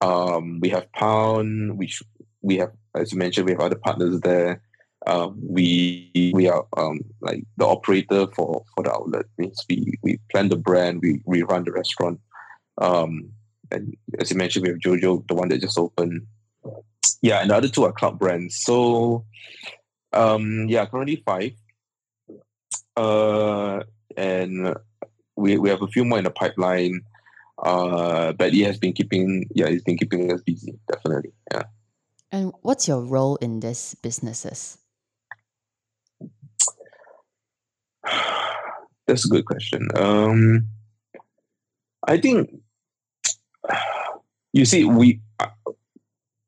[0.00, 2.02] Um, we have Pound, which
[2.40, 4.62] we have, as you mentioned, we have other partners there.
[5.06, 9.26] Um, we we are um, like the operator for for the outlet.
[9.38, 12.20] Means we we plan the brand, we we run the restaurant.
[12.78, 13.30] Um,
[13.70, 16.26] and as you mentioned, we have Jojo, the one that just opened
[17.22, 18.56] yeah, and the other two are club brands.
[18.56, 19.24] So,
[20.12, 21.52] um, yeah, currently five.
[22.96, 23.82] Uh,
[24.16, 24.74] and
[25.36, 27.02] we we have a few more in the pipeline.
[27.62, 31.32] Uh, but it has been keeping yeah, it's been keeping us busy, definitely.
[31.52, 31.64] Yeah.
[32.32, 34.78] And what's your role in these businesses?
[39.06, 39.88] That's a good question.
[39.96, 40.66] Um,
[42.06, 42.50] I think
[44.52, 45.20] you see, we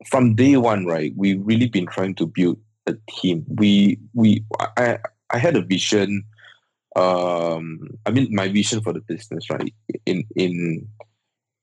[0.07, 3.45] from day one, right, we've really been trying to build a team.
[3.49, 4.45] We we
[4.77, 4.99] I
[5.31, 6.25] I had a vision.
[6.95, 9.73] Um, I mean, my vision for the business, right,
[10.07, 10.87] in in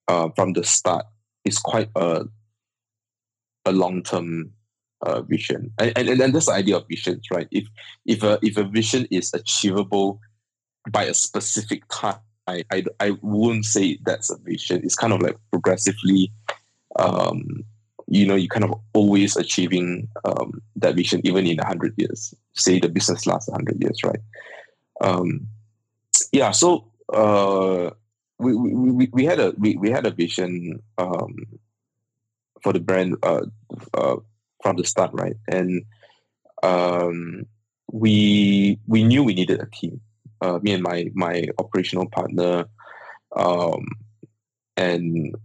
[0.07, 1.05] uh, from the start
[1.45, 2.25] is quite a
[3.65, 4.51] a long term
[5.01, 7.47] uh, vision, and, and and the idea of visions, right?
[7.51, 7.67] If
[8.05, 10.19] if a if a vision is achievable
[10.91, 14.81] by a specific time, I I, I wouldn't say that's a vision.
[14.83, 16.31] It's kind of like progressively,
[16.97, 17.63] um,
[18.07, 22.33] you know, you kind of always achieving um, that vision, even in hundred years.
[22.53, 24.21] Say the business lasts hundred years, right?
[25.01, 25.47] Um,
[26.31, 26.51] yeah.
[26.51, 27.91] So uh,
[28.37, 31.35] we, we, we had a we, we had a vision um,
[32.61, 33.45] for the brand uh,
[33.93, 34.17] uh,
[34.61, 35.35] from the start, right?
[35.47, 35.83] And
[36.63, 37.45] um,
[37.91, 40.01] we we knew we needed a team.
[40.41, 42.65] Uh, me and my my operational partner,
[43.35, 43.85] um,
[44.77, 45.35] and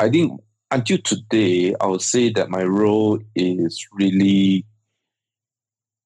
[0.00, 4.64] I think until today, I would say that my role is really,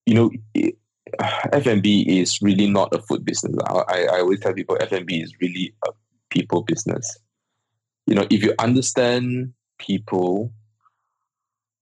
[0.07, 0.31] you know,
[1.52, 3.57] F&B is really not a food business.
[3.66, 5.90] I, I always tell people F&B is really a
[6.31, 7.18] people business.
[8.07, 10.52] You know, if you understand people,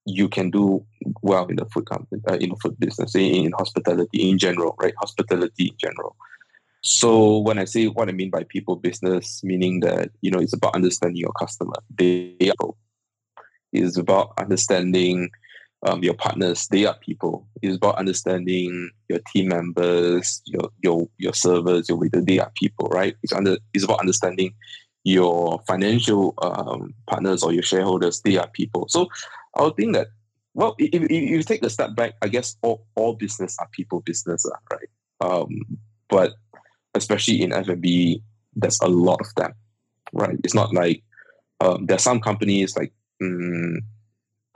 [0.06, 0.84] you can do
[1.22, 4.74] well in the food company, uh, in the food business, in, in hospitality in general,
[4.80, 4.94] right?
[4.98, 6.16] Hospitality in general.
[6.82, 10.54] So when I say what I mean by people business, meaning that you know it's
[10.54, 11.74] about understanding your customer.
[11.94, 12.74] They are
[13.72, 15.30] It's about understanding
[15.86, 16.68] um, your partners.
[16.68, 17.46] They are people.
[17.62, 22.22] It's about understanding your team members, your your your servers, your waiter.
[22.22, 23.14] They are people, right?
[23.22, 23.58] It's under.
[23.74, 24.54] It's about understanding
[25.04, 28.20] your financial um, partners or your shareholders.
[28.20, 28.86] They are people.
[28.88, 29.08] So
[29.56, 30.08] I would think that
[30.54, 34.00] well, if, if you take a step back, I guess all, all business are people
[34.00, 34.88] business, right?
[35.20, 36.32] Um, but
[36.94, 38.22] especially in F&B,
[38.56, 39.52] there's a lot of them,
[40.12, 40.36] right?
[40.42, 41.02] It's not like
[41.60, 43.80] um, there's some companies like um,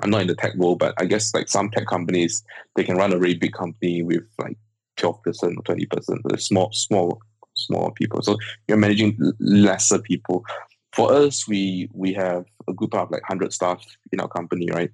[0.02, 2.42] I'm not in the tech world, but I guess like some tech companies
[2.74, 4.58] they can run a really big company with like
[4.96, 7.20] twelve percent or twenty percent, small, small,
[7.54, 8.22] small people.
[8.22, 8.36] So
[8.68, 10.44] you're managing lesser people.
[10.92, 14.90] For us, we we have a group of like hundred staff in our company, right?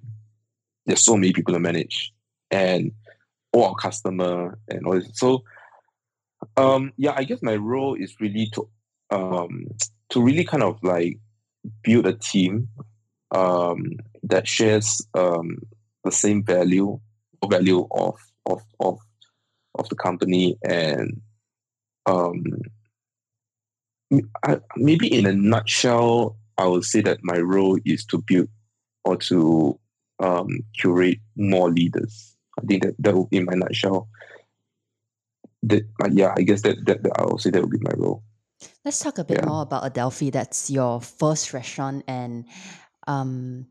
[0.85, 2.13] There's so many people to manage,
[2.49, 2.91] and
[3.53, 5.09] all our customer and all this.
[5.13, 5.43] So
[6.57, 8.67] um, yeah, I guess my role is really to
[9.11, 9.67] um,
[10.09, 11.19] to really kind of like
[11.83, 12.67] build a team
[13.31, 13.83] um,
[14.23, 15.57] that shares um,
[16.03, 16.99] the same value
[17.49, 18.99] value of of of
[19.75, 21.21] of the company and
[22.11, 22.43] um,
[24.43, 28.49] I, maybe in a nutshell, I would say that my role is to build
[29.05, 29.79] or to
[30.19, 30.47] um,
[30.77, 32.35] curate more leaders.
[32.59, 34.09] I think that that would be my nutshell
[35.63, 38.23] that yeah, I guess that, that, that I will say that would be my role.
[38.83, 39.45] Let's talk a bit yeah.
[39.45, 40.31] more about Adelphi.
[40.31, 42.45] That's your first restaurant, and
[43.07, 43.67] um,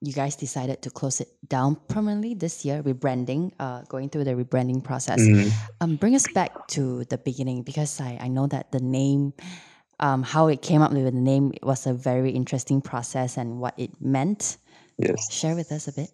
[0.00, 4.32] you guys decided to close it down permanently this year, rebranding, uh, going through the
[4.32, 5.20] rebranding process.
[5.20, 5.52] Mm.
[5.80, 9.32] Um, bring us back to the beginning because I, I know that the name,
[10.00, 13.74] um, how it came up with the name was a very interesting process and what
[13.78, 14.58] it meant.
[14.98, 15.32] Yes.
[15.32, 16.10] Share with us a bit.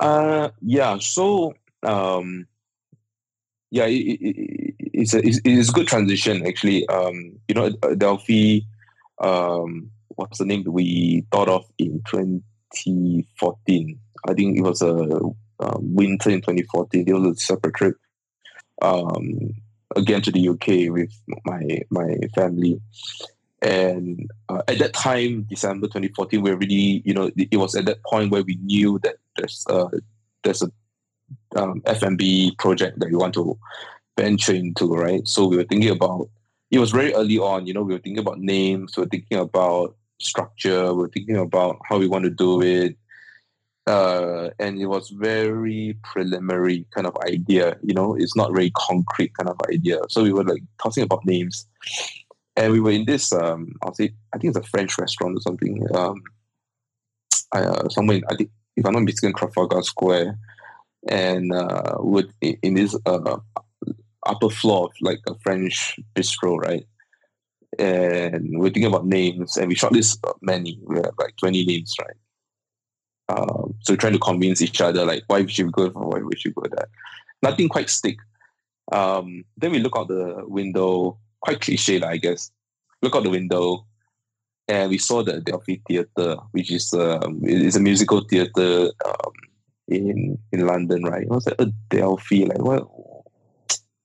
[0.00, 0.98] Uh, yeah.
[0.98, 2.46] So um,
[3.70, 6.86] yeah, it, it, it's a it's, it's, a good transition actually.
[6.88, 8.60] Um, you know, Delphi,
[9.20, 13.98] um, what's the name we thought of in 2014?
[14.28, 17.04] I think it was a um, winter in 2014.
[17.06, 17.96] It was a separate trip.
[18.82, 19.54] Um,
[19.94, 21.12] again to the UK with
[21.44, 22.80] my my family.
[23.62, 28.02] And uh, at that time, December 2014, we really, you know, it was at that
[28.04, 29.88] point where we knew that there's uh,
[30.44, 30.70] there's a
[31.56, 33.58] um, F&B project that we want to
[34.16, 35.26] venture into, right?
[35.26, 36.28] So we were thinking about,
[36.70, 39.38] it was very early on, you know, we were thinking about names, we were thinking
[39.38, 42.96] about structure, We're thinking about how we want to do it.
[43.86, 49.32] Uh, and it was very preliminary kind of idea, you know, it's not very concrete
[49.34, 50.00] kind of idea.
[50.08, 51.66] So we were like tossing about names.
[52.56, 55.40] And we were in this, um, I'll say, I think it's a French restaurant or
[55.40, 55.86] something.
[55.94, 56.20] Um,
[57.52, 60.36] uh, somewhere in, I think, if I'm not mistaken, Trafalgar Square
[61.08, 63.36] and uh, with in this uh,
[64.26, 66.84] upper floor of like a French bistro, right?
[67.78, 70.78] And we're thinking about names, and we shortlist many.
[70.84, 72.16] We have like twenty names, right?
[73.28, 76.08] Um, so we're trying to convince each other, like why should we should go for
[76.08, 76.88] why we should go that.
[77.42, 78.18] Nothing quite stick.
[78.92, 82.50] Um, then we look out the window, quite cliche, I guess.
[83.02, 83.84] Look out the window,
[84.68, 89.32] and we saw the Delphi Theatre, which is um, is a musical theatre um,
[89.88, 91.22] in in London, right?
[91.22, 92.88] It was like Adelphi, like what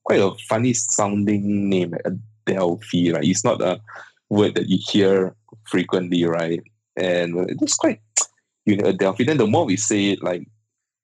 [0.03, 2.13] quite a funny sounding name, like
[2.47, 3.23] Adelphi, right?
[3.23, 3.79] It's not a
[4.29, 5.35] word that you hear
[5.65, 6.61] frequently, right?
[6.97, 8.01] And it's quite
[8.65, 9.23] you know Adelphi.
[9.23, 10.47] Then the more we say it, like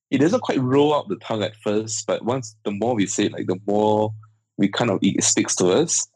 [0.10, 3.26] it doesn't quite roll out the tongue at first, but once the more we say
[3.26, 4.14] it, like the more
[4.58, 6.08] we kind of it sticks to us.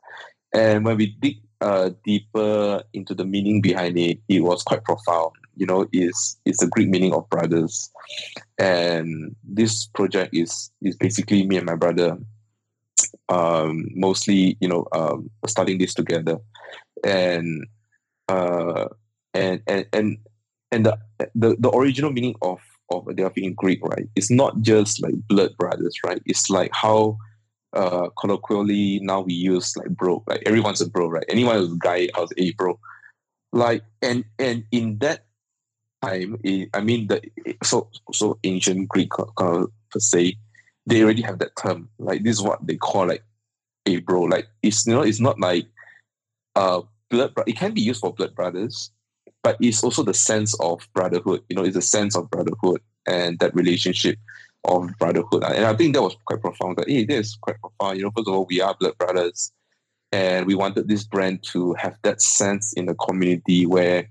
[0.53, 5.32] And when we dig uh, deeper into the meaning behind it, it was quite profound.
[5.55, 7.91] You know, is it's the Greek meaning of brothers,
[8.57, 12.17] and this project is is basically me and my brother,
[13.32, 16.38] um, mostly you know um, studying this together,
[17.03, 17.65] and
[18.27, 18.88] uh,
[19.34, 20.17] and and and
[20.71, 20.97] and the
[21.34, 22.59] the, the original meaning of
[22.91, 24.07] of Adelphi in Greek, right?
[24.15, 26.21] It's not just like blood brothers, right?
[26.25, 27.17] It's like how
[27.73, 31.25] uh, colloquially now we use like bro, like everyone's a bro, right?
[31.29, 32.77] Anyone who's a guy has a bro.
[33.53, 35.25] Like and and in that
[36.01, 37.21] time, it, I mean the
[37.63, 40.36] so so ancient Greek uh, per se,
[40.86, 41.89] they already have that term.
[41.99, 43.23] Like this is what they call like
[43.86, 44.23] a bro.
[44.23, 45.67] Like it's you know it's not like
[46.55, 47.34] uh blood.
[47.47, 48.91] It can be used for blood brothers,
[49.43, 51.43] but it's also the sense of brotherhood.
[51.49, 54.17] You know, it's a sense of brotherhood and that relationship
[54.65, 55.43] of brotherhood.
[55.43, 56.77] And I think that was quite profound.
[56.77, 57.97] That hey, this is quite profound.
[57.97, 59.51] You know, first of all, we are blood brothers,
[60.11, 64.09] and we wanted this brand to have that sense in the community where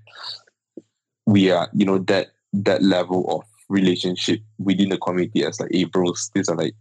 [1.25, 5.85] we are, you know, that that level of relationship within the community as like, hey,
[5.85, 6.75] bros, these are like,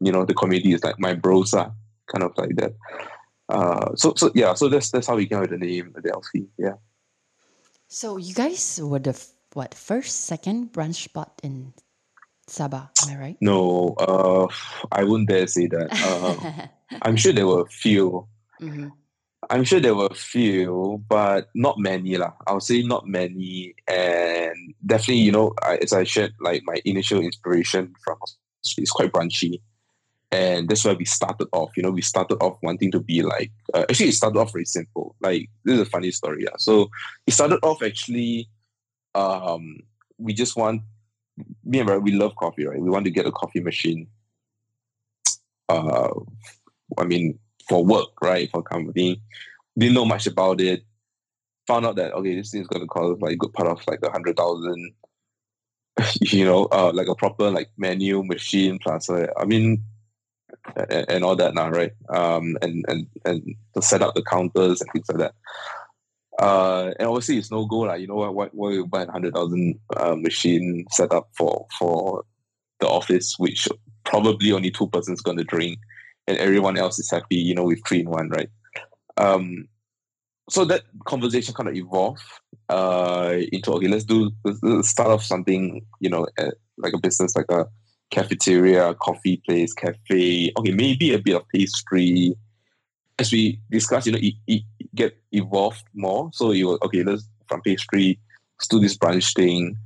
[0.00, 1.72] you know, the community is like my bros are
[2.08, 2.72] kind of like that.
[3.48, 6.48] Uh, so so yeah, so that's that's how we came with the name Adelphi.
[6.56, 6.78] Yeah.
[7.88, 9.18] So you guys were the
[9.52, 11.74] what first, second brunch spot in
[12.48, 13.38] Sabah, am I right?
[13.40, 14.46] No, uh,
[14.92, 15.90] I wouldn't dare say that.
[15.90, 16.66] Uh,
[17.02, 18.26] I'm sure there were a few.
[18.60, 18.88] Mm-hmm.
[19.48, 22.34] I'm sure there were a few, but not many lah.
[22.46, 24.29] I'll say not many, and
[24.84, 28.16] definitely, you know, I, as I shared, like my initial inspiration from
[28.78, 29.60] is quite branchy,
[30.30, 31.70] and that's where we started off.
[31.76, 33.50] You know, we started off wanting to be like.
[33.74, 35.16] Uh, actually, it started off very simple.
[35.20, 36.44] Like this is a funny story.
[36.44, 36.90] Yeah, so
[37.26, 38.48] it started off actually.
[39.14, 39.80] Um,
[40.18, 40.82] we just want
[41.64, 42.80] me and Brad, we love coffee, right?
[42.80, 44.06] We want to get a coffee machine.
[45.68, 46.10] Uh,
[46.98, 48.50] I mean, for work, right?
[48.50, 49.20] For company,
[49.78, 50.84] didn't know much about it.
[51.70, 53.80] Found out that okay, this thing is going to cost like a good part of
[53.86, 54.92] like a hundred thousand.
[56.20, 59.08] you know, uh, like a proper like menu machine plus.
[59.08, 59.84] Uh, I mean,
[60.74, 61.92] and, and, all that now, right?
[62.08, 65.34] Um, and and and to set up the counters and things like that.
[66.40, 69.34] Uh, and obviously it's no go like you know what why, you buy a hundred
[69.34, 72.24] thousand uh, machine set up for for
[72.80, 73.68] the office which
[74.04, 75.78] probably only two persons to drink
[76.26, 78.48] and everyone else is happy you know with three in one right
[79.18, 79.68] um
[80.48, 82.22] so that conversation kind of evolved
[82.68, 87.36] uh into okay let's do let's, start off something you know at, like a business
[87.36, 87.66] like a
[88.10, 92.34] cafeteria coffee place cafe okay maybe a bit of pastry
[93.20, 94.62] as we discuss, you know, it, it
[94.94, 96.30] get evolved more.
[96.32, 98.18] So you okay, let's from pastry,
[98.58, 99.76] let's do this brunch thing.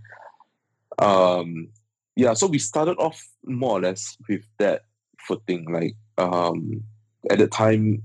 [0.99, 1.69] Um,
[2.17, 4.83] yeah, so we started off more or less with that
[5.19, 5.67] footing.
[5.71, 6.83] Like um,
[7.29, 8.03] at the time,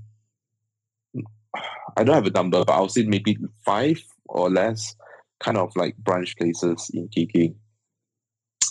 [1.96, 4.94] I don't have a number, but I'll say maybe five or less
[5.40, 7.54] kind of like brunch places in KK.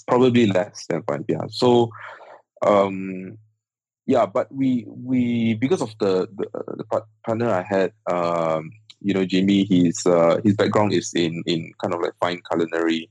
[0.08, 1.46] Probably less than five, yeah.
[1.50, 1.92] So
[2.66, 3.38] um
[4.06, 6.48] yeah, but we we because of the the,
[6.78, 11.72] the partner I had, um, you know, Jimmy, his uh, his background is in in
[11.80, 13.10] kind of like fine culinary.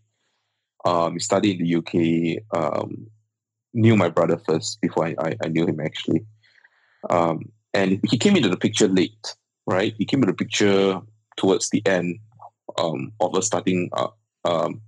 [0.84, 2.42] Um, he studied in the UK.
[2.52, 3.06] Um,
[3.74, 6.24] knew my brother first before I, I, I knew him actually.
[7.10, 9.36] Um, and he came into the picture late,
[9.68, 9.94] right?
[9.98, 11.00] He came into the picture
[11.36, 12.18] towards the end
[12.78, 14.08] um, of us starting uh,
[14.44, 14.80] um,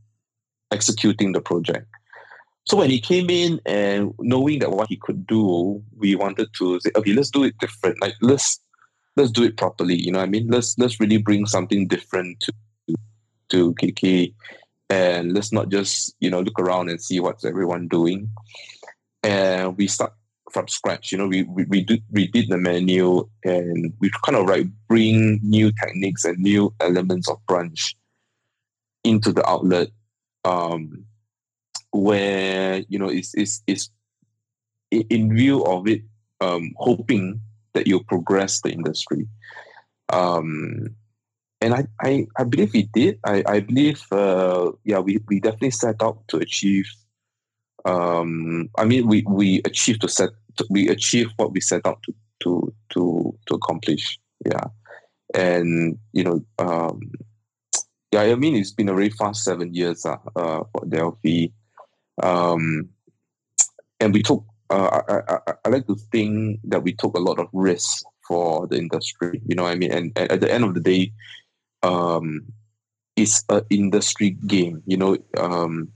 [0.72, 1.86] executing the project.
[2.66, 6.80] So when he came in and knowing that what he could do, we wanted to
[6.80, 8.00] say, okay, let's do it different.
[8.00, 8.60] Like let's
[9.16, 9.94] let's do it properly.
[9.96, 10.48] You know I mean?
[10.48, 12.52] Let's let's really bring something different to
[13.50, 14.32] to KK
[14.88, 18.30] and let's not just, you know, look around and see what's everyone doing.
[19.22, 20.12] And we start
[20.50, 21.12] from scratch.
[21.12, 24.66] You know, we we, we did we did the menu and we kind of like
[24.88, 27.94] bring new techniques and new elements of brunch
[29.04, 29.88] into the outlet.
[30.44, 31.04] Um,
[31.92, 33.90] where you know it's it's, it's
[34.90, 36.02] in view of it
[36.40, 37.40] um, hoping
[37.74, 39.26] that you'll progress the industry
[40.12, 40.94] um,
[41.60, 45.72] and I, I, I believe we did I, I believe uh, yeah we, we definitely
[45.72, 46.86] set out to achieve
[47.84, 50.30] um, I mean we, we achieved to set
[50.68, 54.64] we achieved what we set out to to to, to accomplish yeah
[55.34, 57.00] and you know um,
[58.12, 61.52] yeah I mean it's been a very fast seven years uh, uh, for Adelphi
[62.22, 62.88] um,
[64.00, 67.38] and we took, uh, I, I, I, like to think that we took a lot
[67.38, 69.40] of risks for the industry.
[69.46, 69.92] You know I mean?
[69.92, 71.12] And, and at the end of the day,
[71.82, 72.46] um,
[73.16, 74.82] it's an industry game.
[74.86, 75.88] You know, um,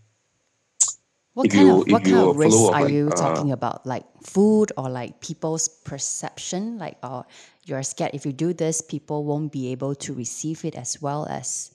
[1.35, 3.85] What If kind you- of what kind of risks are like, you uh, talking about?
[3.85, 6.78] Like food or like people's perception?
[6.78, 7.26] Like, or
[7.66, 11.26] you're scared if you do this, people won't be able to receive it as well
[11.26, 11.74] as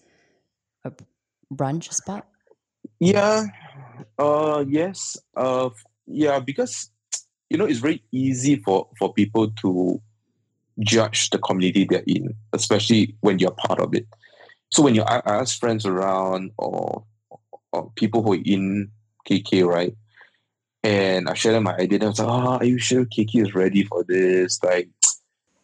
[0.85, 0.91] a
[1.53, 2.25] brunch spot.
[2.99, 3.47] Yeah.
[4.17, 5.17] Uh yes.
[5.35, 5.69] Uh
[6.07, 6.89] yeah, because
[7.49, 10.01] you know it's very easy for for people to
[10.79, 14.07] judge the community they're in, especially when you're part of it.
[14.71, 17.03] So when you ask friends around or
[17.73, 18.89] or people who are in
[19.29, 19.95] KK, right?
[20.83, 23.47] And I share them my idea, and I was like, oh, are you sure KK
[23.47, 24.61] is ready for this?
[24.63, 24.89] Like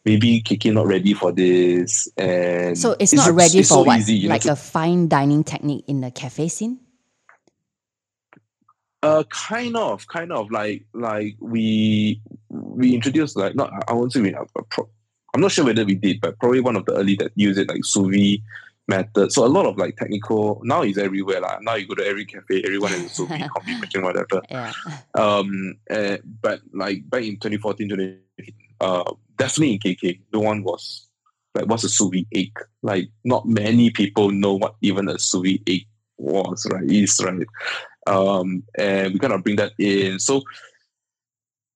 [0.04, 2.08] maybe KK not ready for this.
[2.18, 4.00] And So it's, not ready it's for so what?
[4.00, 6.80] easy, know, like to- a fine dining technique in the cafe scene?
[9.04, 14.20] Uh, kind of, kind of like like we we introduced like not I won't say
[14.22, 14.90] we have a pro-
[15.34, 17.70] I'm not sure whether we did, but probably one of the early that use it
[17.70, 18.42] like sous vide
[18.88, 19.32] method.
[19.32, 21.58] So a lot of like technical now is everywhere lah.
[21.62, 24.42] Now you go to every cafe, everyone has a sous vide coffee machine, whatever.
[24.50, 24.72] Yeah.
[25.16, 31.08] Um, uh, but like back in 2014, 2015, uh, definitely in KK, no one was
[31.56, 32.52] like, what's a sous vide egg?
[32.82, 36.84] Like, not many people know what even a sous vide egg was, right?
[36.84, 37.48] Is right.
[38.08, 40.20] Um, and we kind of bring that in.
[40.20, 40.44] So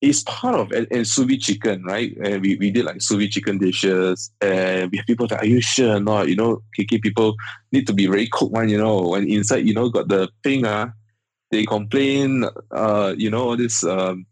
[0.02, 2.16] it's part of and, and sous vide chicken, right?
[2.18, 5.46] And we, we did like sous vide chicken dishes, and we have people that are
[5.46, 6.30] you sure or not?
[6.30, 7.36] You know, KK people
[7.72, 8.70] need to be very cooked one.
[8.70, 10.92] You know, when inside you know got the thing ah,
[11.52, 12.46] they complain.
[12.72, 13.84] Uh, you know all this.
[13.84, 14.26] Um,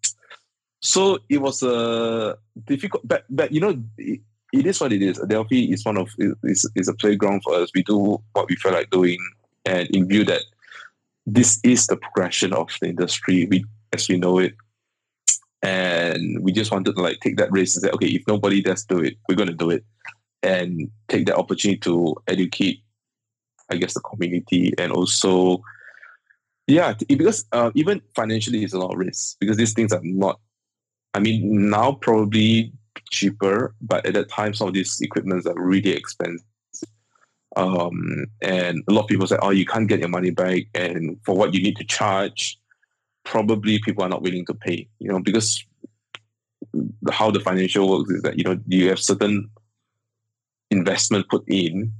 [0.82, 3.82] so it was a difficult, but but you know.
[3.97, 4.22] It,
[4.53, 5.20] it is what it is.
[5.20, 6.09] Adelphi is one of
[6.43, 7.70] is, is a playground for us.
[7.76, 9.18] We do what we feel like doing,
[9.65, 10.43] and in view that
[11.26, 14.53] this is the progression of the industry, we as we know it,
[15.64, 18.86] and we just wanted to like take that risk and say, okay, if nobody does
[18.86, 19.84] do it, we're going to do it,
[20.43, 22.84] and take that opportunity to educate,
[23.70, 25.62] I guess, the community and also,
[26.68, 30.39] yeah, because uh, even financially, it's a lot of risk because these things are not.
[31.14, 32.72] I mean, now probably
[33.10, 36.45] cheaper, but at that time, some of these equipments are really expensive.
[37.55, 41.18] Um, and a lot of people say, "Oh, you can't get your money back," and
[41.26, 42.60] for what you need to charge,
[43.28, 44.88] probably people are not willing to pay.
[45.00, 45.64] You know, because
[47.12, 49.50] how the financial works is that you know you have certain
[50.72, 51.92] investment put in.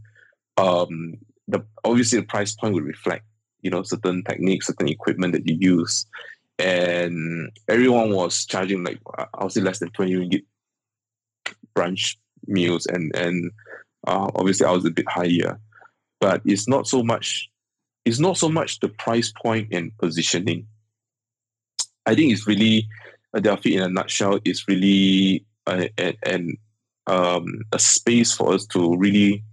[0.58, 1.16] Um,
[1.48, 3.26] the obviously the price point will reflect
[3.62, 6.06] you know certain techniques, certain equipment that you use,
[6.60, 10.46] and everyone was charging like I would say less than twenty ringgit
[11.76, 12.16] brunch
[12.48, 13.52] meals, and and
[14.08, 15.60] uh, obviously I was a bit higher,
[16.20, 17.50] but it's not so much.
[18.06, 20.66] It's not so much the price point and positioning.
[22.08, 22.88] I think it's really
[23.36, 26.58] Adelphi in a nutshell is really a, a, an
[27.05, 29.43] um, a space for us to really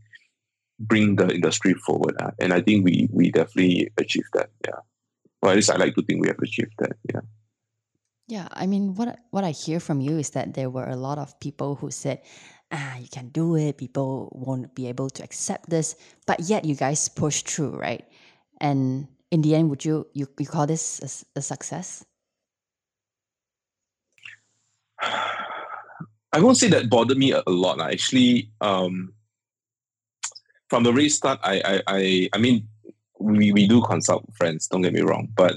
[0.78, 4.50] bring the industry forward, uh, and I think we we definitely achieved that.
[4.66, 4.80] Yeah,
[5.42, 6.96] well, at least I like to think we have achieved that.
[7.12, 7.20] Yeah.
[8.26, 11.18] Yeah, I mean, what what I hear from you is that there were a lot
[11.18, 12.22] of people who said,
[12.72, 13.76] "Ah, you can do it.
[13.76, 15.94] People won't be able to accept this,"
[16.26, 18.06] but yet you guys pushed through, right?
[18.60, 22.06] And in the end, would you you, you call this a success?
[26.32, 27.80] I won't say that bothered me a, lot.
[27.80, 29.12] Actually, um,
[30.68, 32.66] from the very start, I, I, I, I mean,
[33.20, 34.66] we, we do consult friends.
[34.66, 35.54] Don't get me wrong, but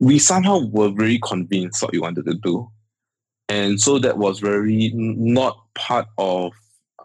[0.00, 2.70] we somehow were very convinced what we wanted to do,
[3.48, 6.52] and so that was very not part of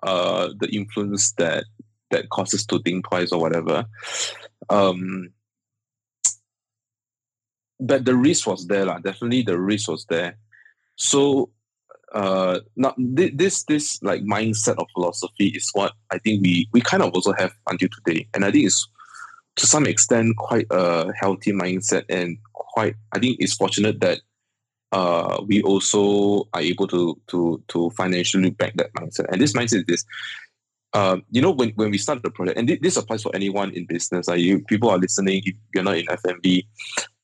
[0.03, 1.65] uh, the influence that
[2.11, 3.86] that causes to think twice or whatever.
[4.69, 5.29] Um,
[7.79, 8.99] but the risk was there, lah.
[8.99, 10.38] Definitely, the risk was there.
[10.95, 11.49] So
[12.13, 12.59] uh
[13.15, 17.11] thi- this this like mindset of philosophy is what I think we we kind of
[17.13, 18.27] also have until today.
[18.33, 18.87] And I think it's
[19.55, 24.19] to some extent quite a healthy mindset and quite I think it's fortunate that
[24.91, 29.25] uh we also are able to to to financially back that mindset.
[29.31, 30.05] And this mindset is this
[30.93, 33.71] um, you know, when, when we start the project, and thi- this applies for anyone
[33.71, 36.67] in business, uh, you people are listening, if you're not in F&B,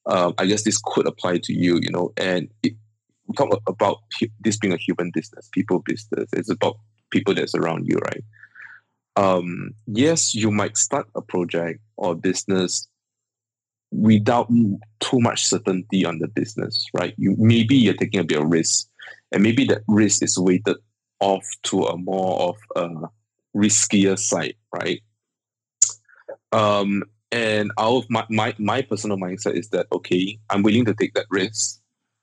[0.08, 2.50] um, I guess this could apply to you, you know, and
[3.30, 3.98] we talk about
[4.42, 6.28] this being a human business, people business.
[6.34, 6.78] It's about
[7.12, 8.24] people that's around you, right?
[9.16, 12.88] Um, yes, you might start a project or business
[13.92, 14.50] without
[15.00, 17.14] too much certainty on the business, right?
[17.18, 18.88] You maybe you're taking a bit of risk,
[19.32, 20.78] and maybe that risk is weighted
[21.20, 23.08] off to a more of a
[23.56, 25.02] riskier side, right?
[26.52, 31.14] Um, and our my, my my personal mindset is that okay, I'm willing to take
[31.14, 31.79] that risk,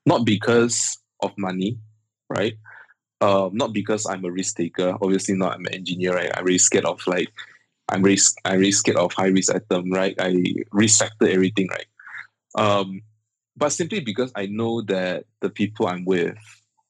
[0.07, 1.77] not because of money,
[2.29, 2.53] right?
[3.19, 4.95] Um, not because I'm a risk taker.
[5.01, 5.55] Obviously, not.
[5.55, 6.31] I'm an engineer, right?
[6.33, 7.27] I'm really scared of like,
[7.89, 10.15] I'm really I'm really scared of high risk item, right?
[10.19, 10.41] I
[10.71, 11.87] risk factor everything, right?
[12.55, 13.01] Um,
[13.57, 16.37] but simply because I know that the people I'm with,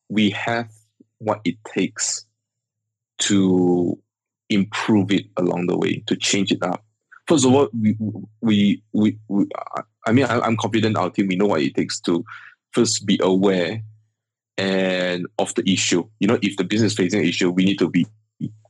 [0.09, 0.69] we have
[1.17, 2.23] what it takes
[3.19, 3.97] to
[4.49, 6.83] improve it along the way, to change it up.
[7.27, 7.97] First of all, we
[8.41, 9.47] we we, we
[10.05, 11.27] I mean, I, am confident our team.
[11.27, 12.23] We know what it takes to
[12.73, 13.81] first be aware
[14.57, 16.07] and of the issue.
[16.19, 18.05] You know, if the business facing an issue, we need to be,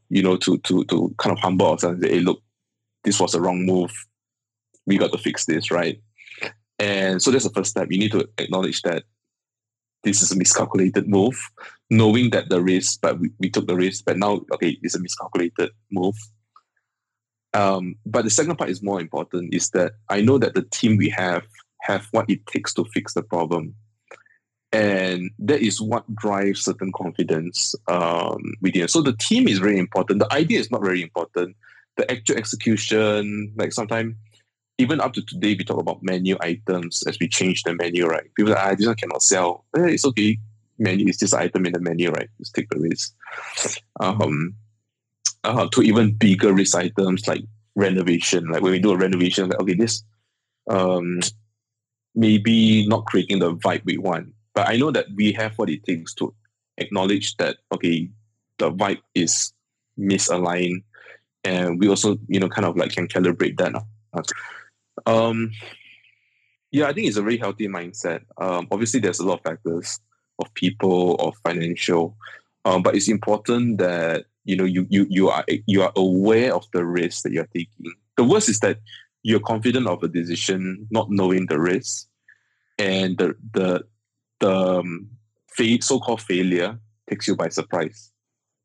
[0.09, 2.41] you know, to to to kind of humble ourselves and say, hey, look,
[3.03, 3.91] this was a wrong move.
[4.85, 6.01] We got to fix this, right?
[6.79, 7.87] And so that's the first step.
[7.89, 9.03] You need to acknowledge that
[10.03, 11.37] this is a miscalculated move,
[11.89, 14.99] knowing that the risk, but we, we took the risk, but now, okay, it's a
[14.99, 16.15] miscalculated move.
[17.53, 20.97] Um, but the second part is more important is that I know that the team
[20.97, 21.43] we have
[21.81, 23.73] have what it takes to fix the problem.
[24.71, 28.87] And that is what drives certain confidence um, within.
[28.87, 30.19] So the team is very important.
[30.19, 31.55] The idea is not very important.
[31.95, 34.15] The actual execution, like sometimes
[34.77, 38.31] even up to today, we talk about menu items as we change the menu, right?
[38.35, 39.65] People are, ah, this one cannot sell.
[39.75, 40.37] Eh, it's okay.
[40.77, 42.29] Menu is this item in the menu, right?
[42.37, 43.15] Just take the risk.
[43.99, 44.53] Um,
[45.43, 47.43] uh, to even bigger risk items like
[47.75, 48.49] renovation.
[48.49, 50.03] Like when we do a renovation, like, okay, this
[50.69, 51.21] um,
[52.13, 54.33] maybe not creating the vibe we want.
[54.57, 56.33] But I know that we have what it takes to
[56.79, 58.09] acknowledge that, okay,
[58.57, 59.53] the vibe is
[59.99, 60.81] misaligned.
[61.43, 63.75] And we also, you know, kind of like can calibrate that.
[65.05, 65.51] Um,
[66.71, 68.21] yeah, I think it's a very healthy mindset.
[68.41, 69.99] Um, obviously, there's a lot of factors
[70.39, 72.17] of people, of financial,
[72.65, 76.65] um, but it's important that you know you you you are you are aware of
[76.73, 77.93] the risk that you're taking.
[78.15, 78.79] The worst is that
[79.21, 82.07] you're confident of a decision, not knowing the risk,
[82.79, 83.85] and the the
[84.39, 85.09] the um,
[85.49, 86.79] fa- so-called failure
[87.09, 88.11] takes you by surprise.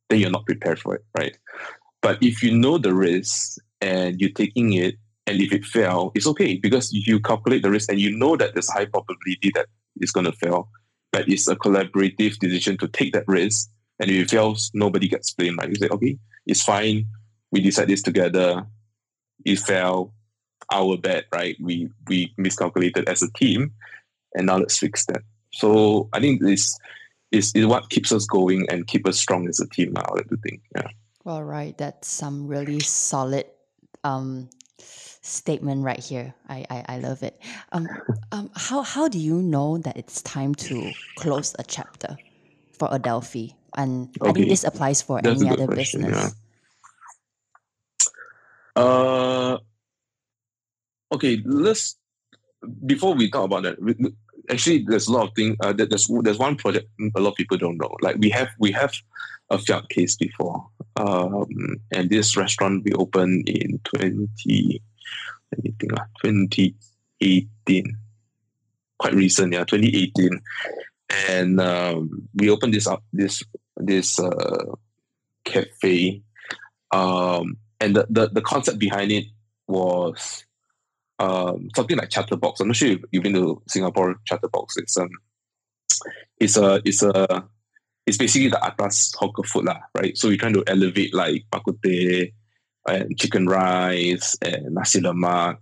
[0.09, 1.37] Then you're not prepared for it, right?
[2.01, 4.97] But if you know the risk and you're taking it
[5.27, 8.55] and if it fail, it's okay because you calculate the risk and you know that
[8.55, 9.67] there's high probability that
[10.01, 10.69] it's going to fail.
[11.13, 13.71] But it's a collaborative decision to take that risk.
[14.01, 15.59] And if it fails, nobody gets blamed.
[15.59, 15.69] Right?
[15.69, 17.07] You say, okay, it's fine.
[17.51, 18.67] We decide this together.
[19.45, 20.13] It fell.
[20.73, 21.57] Our bad, right?
[21.61, 23.73] We we miscalculated as a team,
[24.35, 25.21] and now let's fix that.
[25.55, 26.79] So I think this
[27.31, 29.95] is, is what keeps us going and keep us strong as a team.
[29.97, 30.63] I like to think.
[30.75, 30.89] Yeah.
[31.25, 31.77] Well, right.
[31.77, 33.47] that's some really solid
[34.03, 36.35] um, statement right here.
[36.49, 37.41] I, I, I love it.
[37.71, 37.87] Um,
[38.33, 42.17] um, how, how do you know that it's time to close a chapter
[42.73, 43.55] for Adelphi?
[43.77, 44.31] And okay.
[44.31, 46.35] I think this applies for That's any other question, business.
[48.77, 48.83] Yeah.
[48.83, 49.59] Uh,
[51.13, 51.97] okay, let's,
[52.85, 53.79] before we talk about that,
[54.51, 57.57] actually there's a lot of things, uh, there's, there's one project a lot of people
[57.57, 57.95] don't know.
[58.01, 58.95] Like we have, we have
[59.51, 60.67] a Fiat case before.
[60.97, 61.49] Um,
[61.93, 64.83] and this restaurant we opened in 20,
[65.53, 67.97] let me think, uh, 2018,
[68.99, 70.41] quite recent, yeah, 2018.
[71.29, 73.43] And um, we opened this up, this
[73.77, 74.75] this uh,
[75.45, 76.23] cafe.
[76.91, 79.25] Um, and the, the, the concept behind it
[79.67, 80.45] was
[81.19, 82.61] um, something like Chatterbox.
[82.61, 84.77] I'm not sure if you've been to Singapore Chatterbox.
[84.77, 85.11] It's um,
[86.39, 87.45] it's a it's a
[88.07, 90.17] it's basically the atas hawker food lah, right?
[90.19, 91.63] So we're trying to elevate like bak
[92.89, 95.59] and chicken rice and nasi lemak.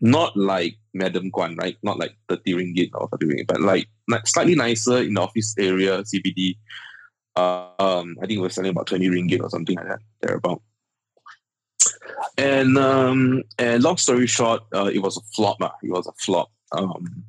[0.00, 1.76] Not like Madam Kwan, right?
[1.82, 3.88] Not like 30 ringgit or 30 ringgit, but like
[4.26, 6.58] slightly nicer in the office area, CBD.
[7.34, 10.60] Uh, um, I think we're selling about 20 ringgit or something like that, thereabout.
[12.38, 15.60] And um, and long story short, uh, it was a flop.
[15.60, 16.50] Uh, it was a flop.
[16.72, 17.24] Um,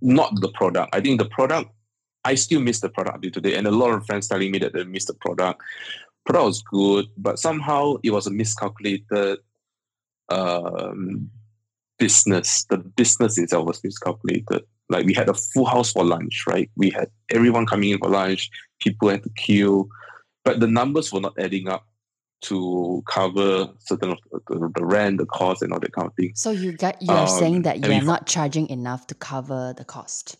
[0.00, 0.94] not the product.
[0.94, 1.70] I think the product,
[2.24, 3.56] I still miss the product today.
[3.56, 5.60] And a lot of friends telling me that they miss the product
[6.24, 9.38] product was good, but somehow it was a miscalculated
[10.28, 11.30] um,
[11.98, 12.64] business.
[12.64, 14.64] The business itself was miscalculated.
[14.88, 16.70] Like we had a full house for lunch, right?
[16.76, 18.50] We had everyone coming in for lunch.
[18.80, 19.88] People had to queue,
[20.44, 21.86] but the numbers were not adding up
[22.42, 24.18] to cover certain of
[24.48, 26.32] the, the rent, the cost, and all that kind of thing.
[26.34, 29.74] So you got you are um, saying that you are not charging enough to cover
[29.76, 30.36] the cost,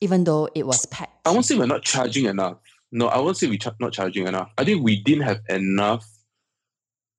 [0.00, 1.26] even though it was packed.
[1.26, 2.58] I won't say we're not charging enough.
[2.92, 4.50] No, I won't say we are not charging enough.
[4.58, 6.06] I think we didn't have enough.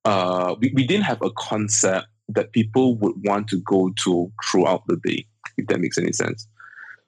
[0.05, 4.83] Uh, we, we didn't have a concept that people would want to go to throughout
[4.87, 5.25] the day,
[5.57, 6.47] if that makes any sense.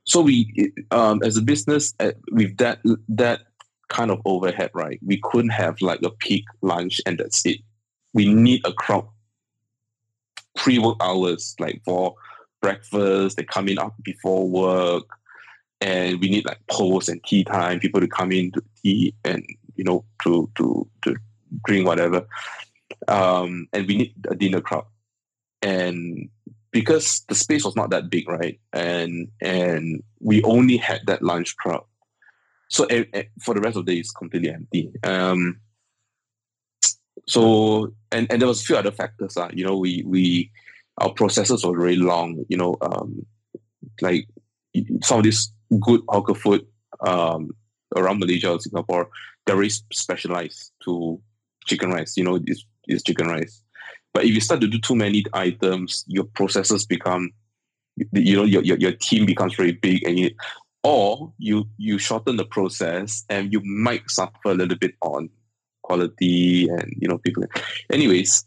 [0.04, 3.42] So we, um, as a business, uh, with that that
[3.90, 5.00] kind of overhead, right?
[5.06, 7.60] We couldn't have like a peak lunch and that's it.
[8.14, 9.08] We need a crowd
[10.56, 12.16] pre-work hours, like for
[12.62, 13.38] breakfast.
[13.38, 15.06] They come in up before work
[15.82, 19.46] and we need like post and tea time, people to come in to eat and
[19.76, 21.16] you know to to to
[21.66, 22.28] drink whatever.
[23.08, 24.86] Um, and we need a dinner crowd.
[25.62, 26.30] And
[26.72, 28.60] because the space was not that big, right?
[28.74, 31.86] And and we only had that lunch crowd.
[32.70, 32.88] So
[33.42, 34.92] for the rest of the day, it's completely empty.
[35.04, 35.60] Um,
[37.28, 39.38] so and and there was a few other factors.
[39.38, 40.52] Uh, you know, we we
[41.00, 42.46] our processes were very long.
[42.50, 43.26] You know, um,
[44.02, 44.28] like
[45.04, 45.52] some of this
[45.82, 46.66] good hawker food
[47.06, 47.52] um,
[47.96, 49.10] around Malaysia or Singapore,
[49.46, 51.20] they're very specialized to
[51.66, 52.18] chicken rice.
[52.18, 53.62] You know, it's, it's chicken rice.
[54.14, 57.32] But if you start to do too many items, your processes become,
[58.14, 60.32] you know, your, your, your team becomes very big and you,
[60.88, 65.30] or you you shorten the process and you might suffer a little bit on
[65.84, 67.44] quality and you know people.
[67.92, 68.46] Anyways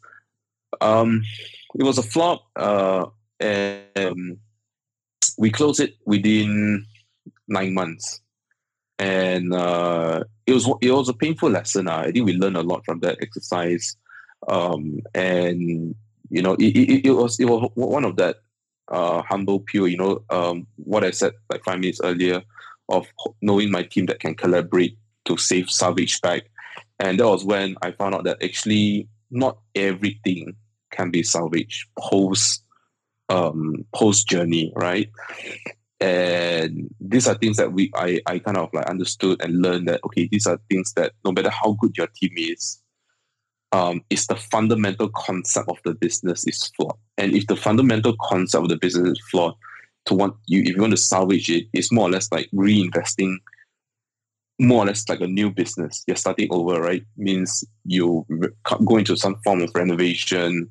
[0.80, 1.22] um
[1.78, 3.04] it was a flop uh
[3.40, 4.36] and um,
[5.38, 6.84] we closed it within
[7.48, 8.20] nine months.
[8.98, 11.88] And uh it was it was a painful lesson.
[11.88, 12.04] Uh.
[12.06, 13.96] i think we learned a lot from that exercise.
[14.48, 15.94] Um and
[16.30, 18.36] you know it, it, it was it was one of that
[18.90, 22.42] uh, humble, pure, you know, um, what I said like five minutes earlier
[22.88, 23.06] of
[23.40, 26.42] knowing my team that can collaborate to save salvage back.
[26.98, 30.54] And that was when I found out that actually not everything
[30.90, 32.64] can be salvaged post
[33.28, 35.08] um, post journey, right?
[36.00, 40.00] And these are things that we I, I kind of like understood and learned that
[40.04, 42.82] okay, these are things that no matter how good your team is,
[43.72, 46.96] um, is the fundamental concept of the business is flawed.
[47.18, 49.54] And if the fundamental concept of the business is flawed,
[50.06, 53.36] to want you if you want to salvage it, it's more or less like reinvesting
[54.58, 56.04] more or less like a new business.
[56.06, 57.04] You're starting over, right?
[57.16, 58.26] Means you
[58.84, 60.68] go into some form of renovation,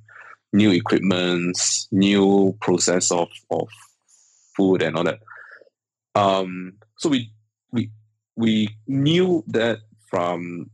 [0.54, 3.68] new equipments, new process of, of
[4.56, 5.20] food and all that.
[6.16, 7.32] Um, so we
[7.72, 7.90] we
[8.36, 10.70] we knew that from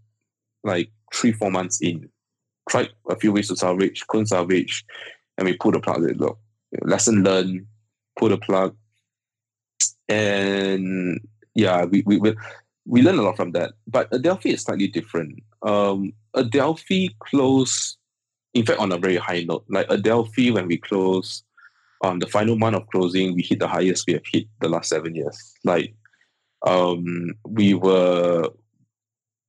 [0.63, 2.09] like three, four months in
[2.69, 4.85] tried a few ways to salvage, couldn't salvage,
[5.37, 6.03] and we pulled the plug.
[6.17, 6.39] Look,
[6.81, 7.65] lesson learned,
[8.17, 8.75] pull the plug,
[10.09, 11.19] and
[11.53, 12.35] yeah, we we we,
[12.85, 13.73] we learned a lot from that.
[13.87, 15.41] But Adelphi is slightly different.
[15.63, 17.97] Um, Adelphi closed,
[18.53, 19.65] in fact, on a very high note.
[19.69, 21.43] Like Adelphi, when we closed,
[22.01, 24.89] on the final month of closing, we hit the highest we have hit the last
[24.89, 25.53] seven years.
[25.63, 25.95] Like,
[26.65, 28.49] um, we were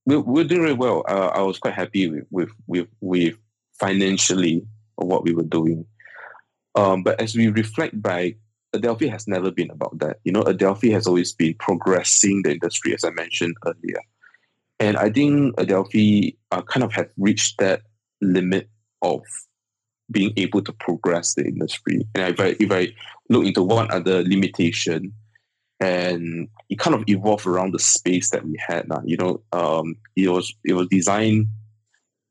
[0.07, 1.05] we, we're doing really well.
[1.09, 3.37] Uh, I was quite happy with, with, with, with
[3.79, 5.85] financially what we were doing.
[6.75, 8.35] Um, but as we reflect back,
[8.73, 10.19] Adelphi has never been about that.
[10.25, 14.01] You know, Adelphi has always been progressing the industry, as I mentioned earlier.
[14.79, 17.83] And I think Adelphi uh, kind of have reached that
[18.21, 18.69] limit
[19.03, 19.23] of
[20.11, 22.07] being able to progress the industry.
[22.15, 22.95] And if I, if I
[23.29, 25.13] look into what other limitation
[25.81, 28.91] and it kind of evolved around the space that we had.
[28.91, 31.47] Uh, you know, um, it was it was designed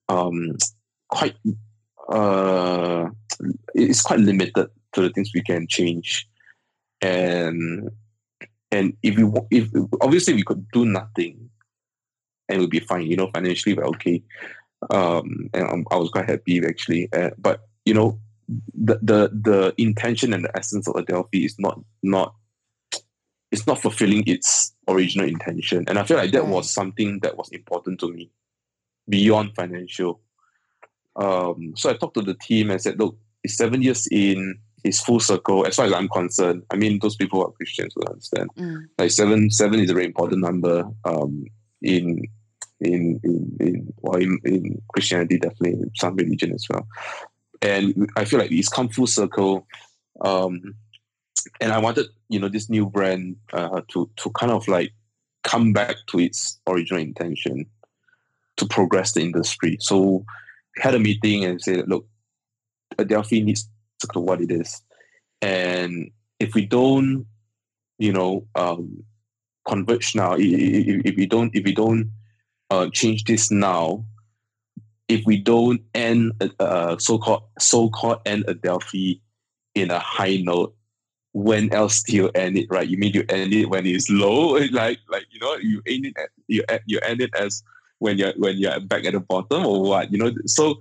[0.10, 0.56] um,
[1.10, 1.36] quite.
[2.10, 3.10] Uh,
[3.74, 6.28] it's quite limited to the things we can change,
[7.02, 7.89] and
[8.72, 9.70] and if you if
[10.02, 11.50] obviously we could do nothing,
[12.50, 13.08] and we'd be fine.
[13.08, 14.24] You know, financially we're okay,
[14.89, 17.10] um, and I was quite happy actually.
[17.14, 18.20] Uh, but you know,
[18.74, 22.36] the the the intention and the essence of Adelphi is not not
[23.52, 25.86] it's not fulfilling its original intention.
[25.88, 28.30] And I feel like that was something that was important to me
[29.08, 30.20] beyond financial.
[31.16, 35.02] Um, so I talked to the team and said, look, it's seven years in, it's
[35.02, 36.64] full circle as far as I'm concerned.
[36.72, 38.50] I mean, those people who are Christians will understand.
[38.58, 38.86] Mm.
[38.98, 41.46] Like seven, seven is a very important number um,
[41.82, 42.22] in
[42.82, 46.88] in in in, well, in in Christianity, definitely in some religion as well.
[47.62, 49.66] And I feel like it's come full circle.
[50.22, 50.76] Um,
[51.62, 54.92] and I wanted you know this new brand uh, to to kind of like
[55.44, 57.66] come back to its original intention
[58.58, 59.78] to progress the industry.
[59.80, 60.26] So
[60.78, 62.06] had a meeting and said, look,
[62.98, 63.70] Adelphi needs
[64.00, 64.82] to know what it is,
[65.42, 67.26] and if we don't,
[67.98, 69.04] you know, um,
[69.68, 72.12] converge now, if, if we don't, if we don't
[72.70, 74.06] uh, change this now,
[75.08, 79.22] if we don't end uh, so-called so-called end Adelphi
[79.76, 80.76] in a high note,
[81.36, 82.88] when else do you end it right?
[82.88, 86.16] You mean you end it when it's low, like like you know you end it
[86.48, 87.62] you you end it as
[88.00, 90.32] when you're when you're back at the bottom or what you know.
[90.46, 90.80] So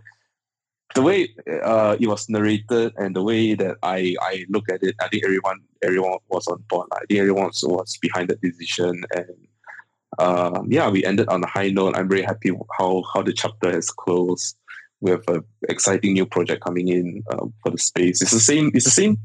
[0.95, 1.35] the way
[1.65, 5.25] uh, it was narrated and the way that I I look at it, I think
[5.25, 6.87] everyone everyone was on board.
[6.93, 9.35] I think everyone was, was behind the decision and.
[10.21, 11.97] Um, yeah, we ended on a high note.
[11.97, 14.57] I'm very happy how how the chapter has closed.
[15.01, 18.23] We have an exciting new project coming in uh, for the space.
[18.23, 18.71] It's the same.
[18.75, 19.19] It's the same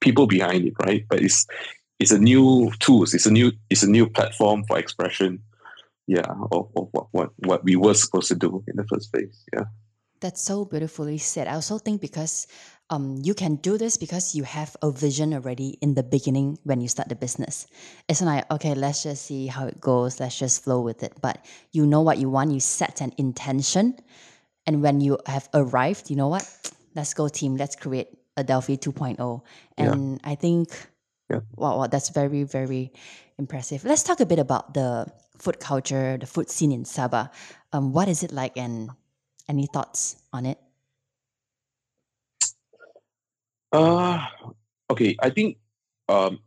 [0.00, 1.04] people behind it, right?
[1.08, 1.46] But it's
[1.98, 3.14] it's a new tools.
[3.14, 5.42] It's a new it's a new platform for expression.
[6.06, 9.44] Yeah, of, of what, what what we were supposed to do in the first place.
[9.52, 9.64] Yeah.
[10.20, 11.46] That's so beautifully said.
[11.46, 12.48] I also think because
[12.90, 16.80] um, you can do this because you have a vision already in the beginning when
[16.80, 17.66] you start the business.
[18.08, 21.12] It's not like, okay, let's just see how it goes, let's just flow with it.
[21.20, 23.94] But you know what you want, you set an intention.
[24.66, 26.50] And when you have arrived, you know what?
[26.96, 29.42] Let's go, team, let's create Adelphi 2.0.
[29.76, 30.30] And yeah.
[30.30, 30.70] I think,
[31.28, 31.40] yeah.
[31.56, 32.92] wow, wow, that's very, very
[33.38, 33.84] impressive.
[33.84, 35.06] Let's talk a bit about the
[35.38, 37.30] food culture, the food scene in Sabah.
[37.72, 38.90] Um, what is it like, and
[39.48, 40.58] any thoughts on it?
[43.72, 44.24] Uh,
[44.90, 45.16] okay.
[45.20, 45.58] I think
[46.08, 46.40] um,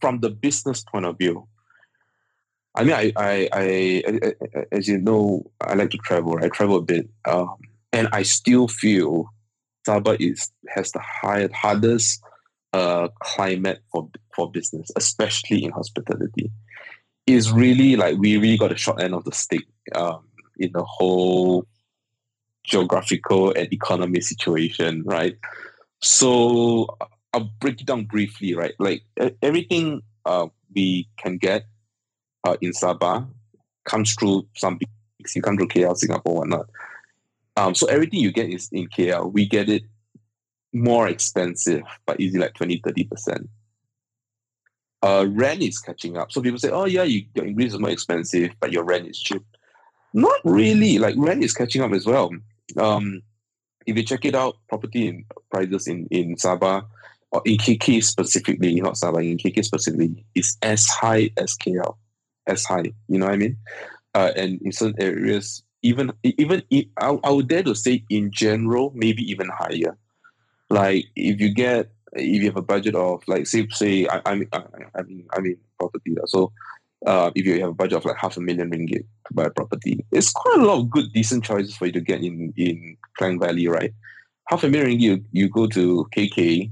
[0.00, 1.48] from the business point of view,
[2.74, 6.38] I mean, I, I, I, I, as you know, I like to travel.
[6.40, 7.56] I travel a bit, um,
[7.92, 9.26] and I still feel
[9.86, 12.22] Sabah is has the high, hardest
[12.72, 16.50] uh, climate for for business, especially in hospitality.
[17.26, 20.26] Is really like we really got a short end of the stick um,
[20.58, 21.66] in the whole
[22.64, 25.36] geographical and economy situation, right?
[26.00, 26.96] So
[27.32, 28.74] I'll break it down briefly, right?
[28.78, 29.02] Like
[29.40, 31.64] everything uh, we can get
[32.44, 33.26] uh, in Sabah
[33.84, 35.36] comes through some peaks.
[35.36, 36.66] You come through KL, Singapore, whatnot.
[37.56, 39.30] Um, so everything you get is in KL.
[39.32, 39.82] We get it
[40.72, 43.48] more expensive, but easy like 20, 30%.
[45.02, 46.32] Uh, rent is catching up.
[46.32, 49.18] So people say, oh, yeah, you, your English is more expensive, but your rent is
[49.18, 49.42] cheap.
[50.14, 50.98] Not really.
[50.98, 52.30] Like rent is catching up as well.
[52.76, 53.22] Um,
[53.86, 56.84] if you check it out, property in, prices in, in Sabah,
[57.32, 61.96] or in KK specifically, not Sabah, in KK specifically, is as high as KL.
[62.46, 62.92] As high.
[63.08, 63.56] You know what I mean?
[64.14, 68.92] Uh, and in certain areas, even even I, I would dare to say in general,
[68.94, 69.96] maybe even higher.
[70.70, 74.34] Like if you get if you have a budget of like say say I I
[74.34, 74.62] mean I,
[74.94, 76.52] I mean I mean property so
[77.06, 79.50] uh, if you have a budget of like half a million ringgit to buy a
[79.50, 82.96] property, it's quite a lot of good, decent choices for you to get in in
[83.18, 83.92] Klang Valley, right?
[84.48, 86.70] Half a million ringgit, you, you go to KK,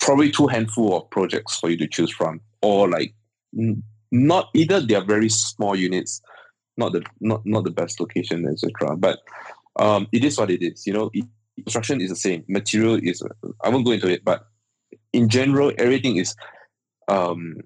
[0.00, 3.14] probably two handful of projects for you to choose from, or like
[4.10, 6.22] not either they are very small units,
[6.76, 8.96] not the not not the best location, etc.
[8.96, 9.20] But
[9.78, 10.86] um, it is what it is.
[10.86, 11.10] You know,
[11.56, 12.44] construction is the same.
[12.48, 13.22] Material is.
[13.62, 14.46] I won't go into it, but
[15.12, 16.34] in general, everything is
[17.08, 17.56] um,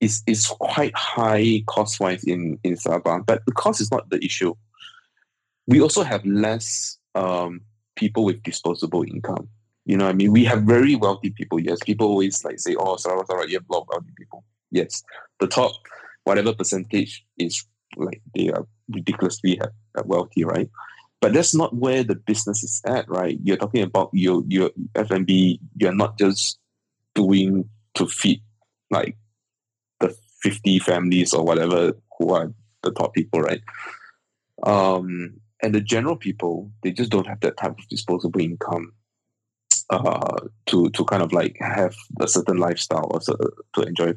[0.00, 4.24] is is quite high cost wise in in Sabah, but the cost is not the
[4.24, 4.54] issue.
[5.66, 7.60] We also have less um,
[7.96, 9.48] people with disposable income.
[9.84, 11.58] You know, I mean, we have very wealthy people.
[11.60, 14.44] Yes, people always like say, "Oh, Sarawak, Sarawak, you have a lot of wealthy people."
[14.70, 15.02] Yes,
[15.40, 15.72] the top
[16.24, 17.64] whatever percentage is
[17.96, 19.60] like they are ridiculously
[20.04, 20.70] wealthy, right?
[21.20, 23.38] But that's not where the business is at, right?
[23.42, 25.60] You're talking about your your F&B.
[25.76, 26.58] You're not just
[27.14, 28.42] doing to feed
[28.90, 29.16] like
[30.00, 33.62] the 50 families or whatever who are the top people, right?
[34.62, 38.92] Um, and the general people, they just don't have that type of disposable income
[39.90, 40.36] uh,
[40.66, 44.12] to to kind of like have a certain lifestyle or to enjoy.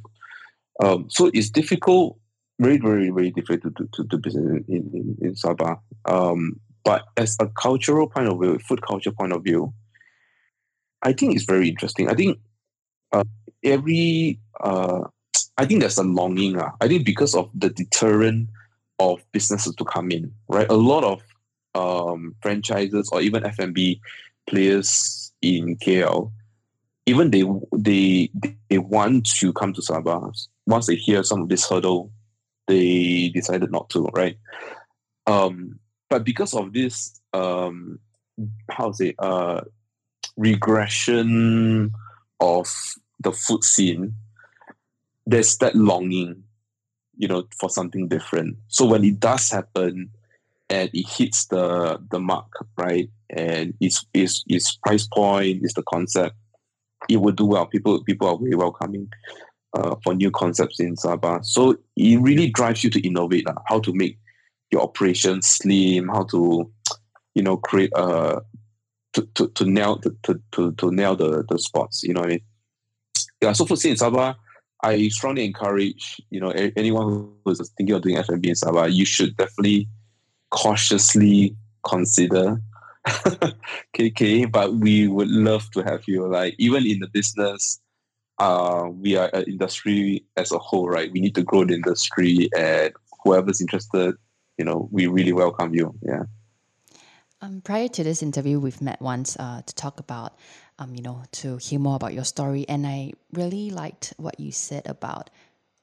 [0.84, 2.18] Um, so it's difficult,
[2.60, 5.80] very very very difficult to to, to business in in, in Sabah.
[6.05, 9.74] Um, but as a cultural point of view, food culture point of view,
[11.01, 12.10] I think it's very interesting.
[12.10, 12.39] I think
[13.12, 13.24] uh,
[13.64, 15.01] every uh,
[15.57, 16.57] I think there's a longing.
[16.57, 16.72] Uh.
[16.82, 18.49] I think because of the deterrent
[18.99, 20.70] of businesses to come in, right?
[20.70, 21.22] A lot of
[21.76, 24.01] um, franchises or even F&B
[24.47, 26.32] players in KL,
[27.05, 27.43] even they
[27.76, 28.30] they
[28.70, 30.34] they want to come to Sabah.
[30.66, 32.12] Once they hear some of this hurdle,
[32.70, 34.38] they decided not to, right?
[35.28, 38.00] Um, but because of this, um,
[38.70, 39.62] how say, uh,
[40.38, 41.92] regression
[42.40, 42.68] of
[43.20, 44.14] the food scene,
[45.26, 46.44] there's that longing,
[47.18, 48.58] you know, for something different.
[48.68, 50.12] So when it does happen
[50.70, 53.10] and it hits the the mark, right?
[53.30, 56.36] And it's is its price point, is the concept,
[57.10, 57.66] it will do well.
[57.66, 59.12] People people are very welcoming
[59.74, 61.46] uh, for new concepts in Sabah.
[61.46, 64.18] So it really drives you to innovate uh, how to make
[64.72, 66.72] your operation slim, how to,
[67.36, 68.40] you know, create a uh,
[69.14, 72.34] to, to, to nail to, to, to nail the, the spots, you know what I
[72.34, 72.42] mean?
[73.42, 74.36] Yeah, so for in Sabah,
[74.84, 79.36] I strongly encourage you know anyone who's thinking of doing F&B in Sabah, you should
[79.38, 79.88] definitely
[80.52, 81.56] cautiously
[81.88, 82.62] consider
[83.98, 84.52] KK.
[84.52, 86.28] But we would love to have you.
[86.28, 87.80] Like even in the business,
[88.40, 91.12] uh, we are an industry as a whole, right?
[91.12, 94.16] We need to grow the industry, and whoever's interested,
[94.58, 95.94] you know, we really welcome you.
[96.02, 96.24] Yeah.
[97.42, 100.34] Um, prior to this interview, we've met once uh, to talk about
[100.80, 102.66] um, you know, to hear more about your story.
[102.68, 105.30] And I really liked what you said about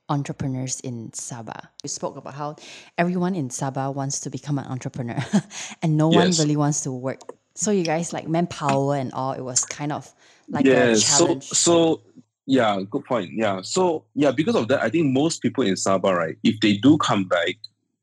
[0.09, 1.69] entrepreneurs in Sabah.
[1.83, 2.57] You spoke about how
[2.97, 5.19] everyone in Sabah wants to become an entrepreneur
[5.83, 6.39] and no yes.
[6.39, 7.21] one really wants to work
[7.57, 10.13] So you guys like manpower and all, it was kind of
[10.49, 11.45] like yeah, a so challenge.
[11.49, 12.01] so
[12.47, 13.33] yeah, good point.
[13.33, 16.77] Yeah, so yeah, because of that, I think most people in Sabah, right, if they
[16.77, 17.57] do come back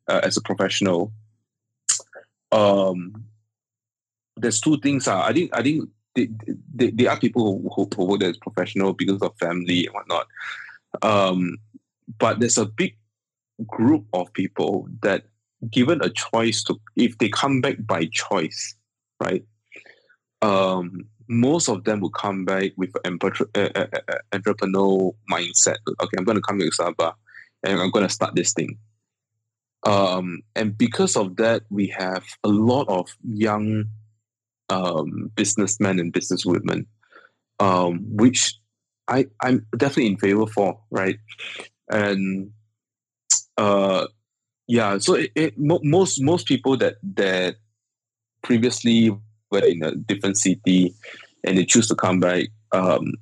[0.10, 1.12] uh, as a professional,
[2.52, 3.24] um,
[4.36, 5.08] there's two things.
[5.08, 6.30] Uh, I think I think they,
[6.76, 10.28] they, there are people who, who work as professional because of family and whatnot.
[11.02, 11.58] Um,
[12.20, 12.96] but there's a big
[13.66, 15.26] group of people that,
[15.72, 18.76] given a choice to, if they come back by choice,
[19.20, 19.46] right?
[20.41, 25.78] Um, most of them will come back with an entrepreneurial mindset.
[26.01, 27.13] Okay, I'm going to come to Sabah
[27.63, 28.78] and I'm going to start this thing.
[29.86, 33.86] Um, and because of that, we have a lot of young
[34.69, 36.86] um, businessmen and businesswomen,
[37.59, 38.55] um, which
[39.07, 41.17] I, I'm definitely in favor for, right?
[41.89, 42.51] And
[43.57, 44.07] uh,
[44.67, 47.55] yeah, so it, it, most most people that that
[48.41, 49.11] previously
[49.54, 50.93] were in a different city
[51.43, 53.14] and they choose to come back, um,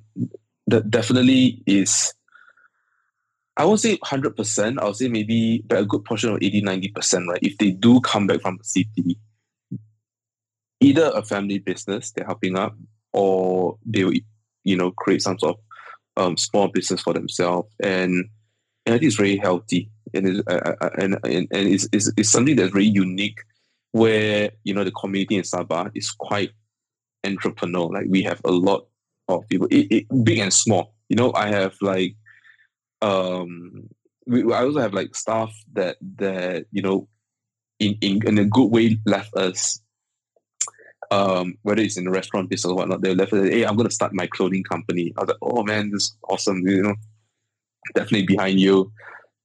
[0.66, 2.14] that definitely is.
[3.56, 4.78] I won't say hundred percent.
[4.80, 7.28] I'll say maybe but a good portion of 80 90 percent.
[7.28, 9.18] Right, if they do come back from the city,
[10.80, 12.76] either a family business they're helping up,
[13.12, 14.14] or they will,
[14.64, 18.24] you know, create some sort of um, small business for themselves, and
[18.86, 22.10] and I think it's very healthy, and it's, uh, uh, and and, and it's, it's,
[22.16, 23.40] it's something that's very unique,
[23.92, 26.50] where you know the community in Sabah is quite
[27.24, 27.92] entrepreneurial.
[27.92, 28.88] Like we have a lot
[29.28, 30.94] of people, it, it, big and small.
[31.08, 32.16] You know, I have like,
[33.00, 33.88] um,
[34.26, 37.08] we, I also have like staff that that you know,
[37.78, 39.80] in in, in a good way left us
[41.12, 44.14] um, whether it's in the restaurant business or whatnot, they left hey, I'm to start
[44.14, 45.12] my clothing company.
[45.16, 46.66] I was like, oh man, this is awesome.
[46.66, 46.94] You know,
[47.94, 48.90] definitely behind you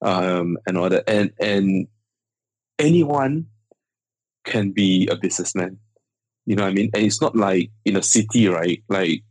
[0.01, 1.03] um, and all that.
[1.09, 1.87] And, and
[2.79, 3.47] anyone
[4.47, 5.77] can be a businessman.
[6.45, 6.89] You know what I mean?
[6.93, 8.81] And it's not like in a city, right?
[8.89, 9.21] Like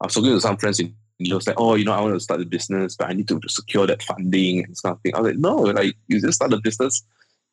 [0.00, 2.14] I was talking to some friends in you know, like, oh, you know, I want
[2.14, 5.14] to start a business, but I need to secure that funding and something.
[5.14, 7.04] I was like, no, like you just start a business,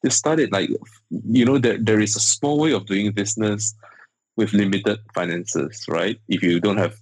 [0.05, 0.53] just start it.
[0.53, 0.69] Like,
[1.09, 3.75] you know, there, there is a small way of doing business
[4.37, 6.17] with limited finances, right?
[6.29, 6.95] If you don't have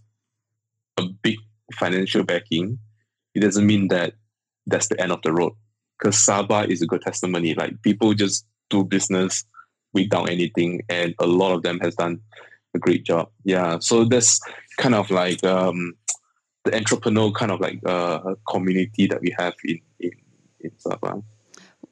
[0.97, 1.38] a big
[1.73, 2.79] financial backing,
[3.36, 4.15] it doesn't mean that
[4.65, 5.53] that's the end of the road.
[5.99, 7.53] Because Sabah is a good testimony.
[7.53, 9.45] Like people just do business
[9.95, 12.21] without anything, and a lot of them has done
[12.75, 13.31] a great job.
[13.43, 14.39] Yeah, so that's
[14.77, 15.95] kind of like um,
[16.65, 20.11] the entrepreneur kind of like uh, community that we have in in,
[20.59, 21.23] in Sabah.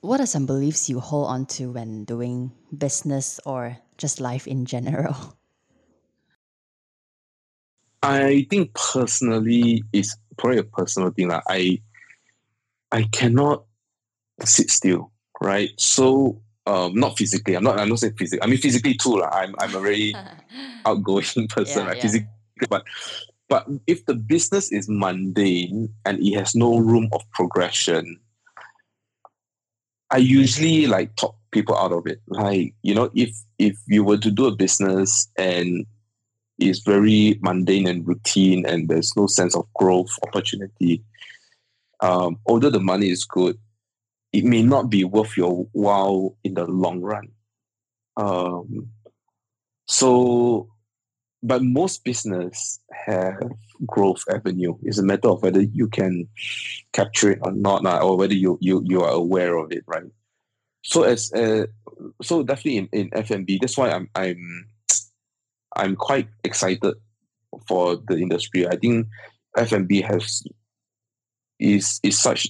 [0.01, 4.65] What are some beliefs you hold on to when doing business or just life in
[4.65, 5.15] general?
[8.03, 11.29] I think personally, it's probably a personal thing.
[11.29, 11.79] Like I,
[12.91, 13.63] I cannot
[14.43, 15.71] sit still, right?
[15.77, 17.55] So, um, not physically.
[17.55, 17.79] I'm not.
[17.79, 18.43] I'm not saying physically.
[18.43, 19.19] I mean physically too.
[19.19, 19.55] Like I'm.
[19.59, 20.15] I'm a very
[20.85, 21.83] outgoing person.
[21.83, 21.97] Yeah, right?
[21.97, 22.01] yeah.
[22.01, 22.29] Physically,
[22.69, 22.83] but
[23.49, 28.19] but if the business is mundane and it has no room of progression,
[30.09, 32.21] I usually like talk people out of it.
[32.27, 35.85] Like, you know, if if you were to do a business and
[36.59, 41.03] it's very mundane and routine and there's no sense of growth opportunity,
[42.01, 43.57] um, although the money is good,
[44.33, 47.29] it may not be worth your while in the long run.
[48.17, 48.89] Um,
[49.87, 50.69] so,
[51.43, 53.51] but most business have
[53.85, 54.75] growth avenue.
[54.81, 56.27] It's a matter of whether you can
[56.93, 60.03] capture it or not, or whether you you you are aware of it, right?
[60.83, 61.67] So as uh,
[62.21, 64.67] so definitely in, in F&B, that's why I'm I'm
[65.75, 66.95] I'm quite excited
[67.67, 68.67] for the industry.
[68.67, 69.07] I think
[69.57, 70.43] F&B has
[71.59, 72.47] is is such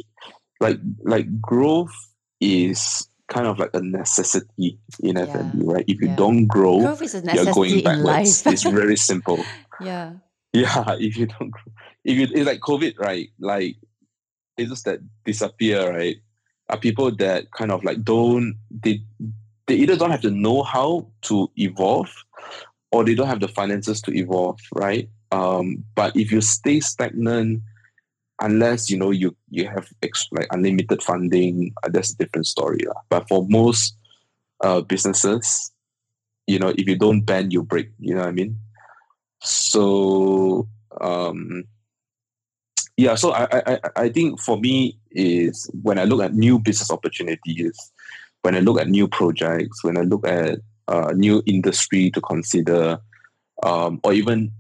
[0.64, 1.94] like like growth
[2.40, 5.24] is kind of like a necessity in yeah.
[5.24, 5.86] F&B, right?
[5.88, 6.16] If you yeah.
[6.16, 8.46] don't grow, you're going backwards.
[8.46, 9.44] it's very simple.
[9.82, 10.14] Yeah.
[10.54, 11.54] Yeah, if you don't,
[12.04, 13.30] if you it's like COVID, right?
[13.40, 13.76] Like
[14.58, 16.18] it's just that disappear, right?
[16.70, 19.02] Are people that kind of like don't they
[19.68, 22.12] they either don't have the know-how to evolve
[22.92, 25.10] or they don't have the finances to evolve, right?
[25.32, 27.62] Um, but if you stay stagnant,
[28.44, 32.86] unless you know you you have ex- like unlimited funding, uh, that's a different story.
[32.88, 32.94] Uh.
[33.10, 33.98] But for most
[34.62, 35.72] uh, businesses,
[36.46, 37.90] you know, if you don't bend, you break.
[38.00, 38.60] You know what I mean?
[39.42, 40.68] So
[41.02, 41.64] um,
[42.98, 46.92] yeah, so I, I I think for me is when I look at new business
[46.92, 47.74] opportunities,
[48.44, 53.00] when I look at new projects, when I look at uh, new industry to consider,
[53.64, 54.52] um, or even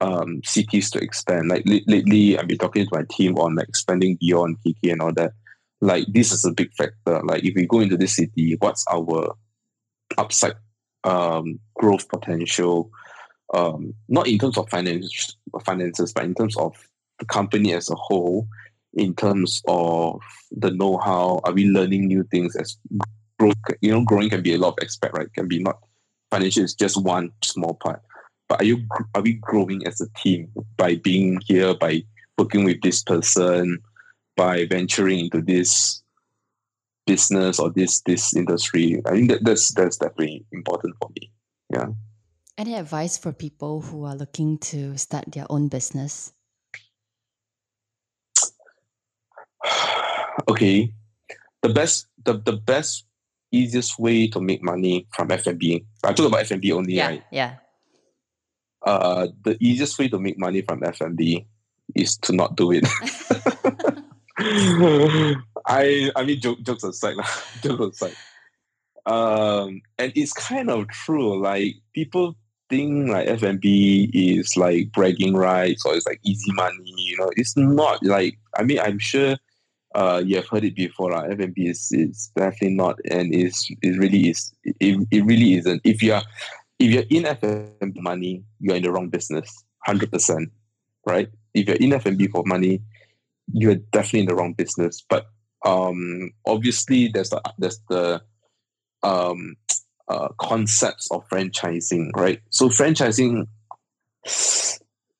[0.00, 1.48] um, cities to expand.
[1.48, 5.12] Like lately, I've been talking to my team on like expanding beyond KK and all
[5.14, 5.32] that.
[5.80, 7.22] Like this is a big factor.
[7.22, 9.34] Like if we go into this city, what's our
[10.18, 10.54] upside
[11.04, 12.90] um, growth potential,
[13.54, 16.76] um, not in terms of finance, finances, but in terms of
[17.18, 18.46] the company as a whole,
[18.94, 20.20] in terms of
[20.50, 22.76] the know-how, are we learning new things as
[23.38, 23.54] growth?
[23.80, 25.32] You know, growing can be a lot of aspect, right?
[25.32, 25.78] Can be not
[26.30, 28.02] financial is just one small part.
[28.50, 28.84] But are you
[29.14, 32.02] are we growing as a team by being here, by
[32.36, 33.78] working with this person,
[34.36, 36.02] by venturing into this
[37.06, 39.00] business or this this industry?
[39.06, 41.30] I think that that's that's definitely important for me.
[41.72, 41.86] Yeah.
[42.58, 46.32] Any advice for people who are looking to start their own business?
[50.48, 50.92] okay.
[51.62, 53.06] The best the, the best
[53.52, 55.84] easiest way to make money from F&B.
[56.04, 57.24] I talk about F&B only, yeah, right?
[57.30, 57.56] Yeah.
[58.82, 61.46] Uh, the easiest way to make money from F&B
[61.94, 62.86] is to not do it.
[65.66, 67.16] I I mean joke, jokes aside,
[67.62, 68.16] jokes aside.
[69.06, 71.40] Um, and it's kind of true.
[71.40, 72.36] Like people
[72.68, 76.94] think like F&B is like bragging rights or it's like easy money.
[76.96, 78.02] You know, it's not.
[78.02, 79.36] Like I mean, I'm sure
[79.94, 81.12] uh, you have heard it before.
[81.12, 84.52] Uh, F&B is, is definitely not, and is it really is.
[84.64, 85.82] It, it really isn't.
[85.84, 86.22] If you are
[86.80, 90.50] if you're in F&B money, you're in the wrong business, hundred percent,
[91.06, 91.28] right?
[91.54, 92.82] If you're in F&B for money,
[93.52, 95.04] you're definitely in the wrong business.
[95.08, 95.26] But
[95.64, 98.22] um, obviously, there's the there's the
[99.02, 99.56] um,
[100.08, 102.40] uh, concepts of franchising, right?
[102.48, 103.46] So franchising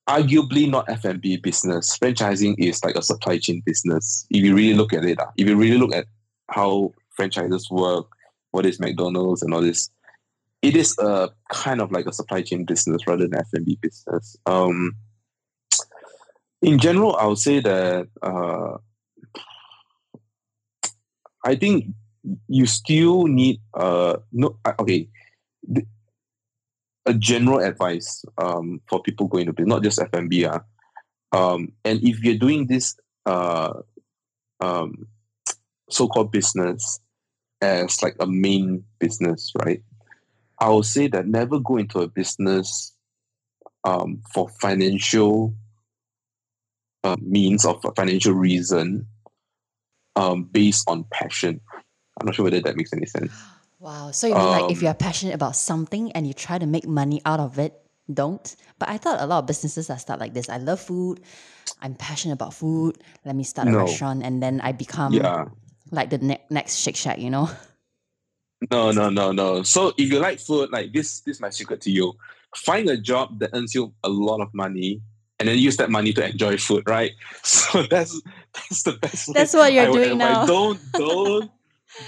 [0.08, 1.96] arguably not F&B business.
[1.98, 4.26] Franchising is like a supply chain business.
[4.30, 6.06] If you really look at it, ah, if you really look at
[6.48, 8.06] how franchises work,
[8.50, 9.90] what is McDonald's and all this,
[10.62, 14.36] it is a kind of like a supply chain business rather than F&B business.
[14.46, 14.94] Um,
[16.62, 18.76] in general, I would say that uh,
[21.44, 21.86] I think
[22.48, 25.08] you still need uh no okay
[27.06, 30.44] a general advice um, for people going to business, not just F&B.
[30.44, 30.60] Uh,
[31.32, 32.94] um, and if you're doing this
[33.26, 33.72] uh,
[34.60, 35.06] um,
[35.88, 37.00] so-called business
[37.62, 39.82] as like a main business, right?
[40.60, 42.94] I would say that never go into a business
[43.84, 45.54] um, for financial
[47.02, 49.06] uh, means of financial reason
[50.16, 51.60] um, based on passion.
[52.20, 53.32] I'm not sure whether that makes any sense.
[53.80, 54.10] Wow.
[54.10, 56.86] So you mean like if Um, you're passionate about something and you try to make
[56.86, 57.80] money out of it,
[58.12, 58.54] don't?
[58.78, 60.50] But I thought a lot of businesses are start like this.
[60.50, 61.20] I love food.
[61.80, 62.98] I'm passionate about food.
[63.24, 63.78] Let me start a No.
[63.78, 65.46] restaurant and then I become Yeah.
[65.90, 67.48] like the ne- next Shake Shack, you know?
[68.70, 69.62] No, no, no, no.
[69.62, 72.12] So if you like food, like this, this is my secret to you.
[72.54, 75.00] Find a job that earns you a lot of money,
[75.38, 77.12] and then use that money to enjoy food, right?
[77.44, 78.20] So that's
[78.52, 79.32] that's the best.
[79.32, 80.44] That's what you're I doing now.
[80.44, 81.50] Don't don't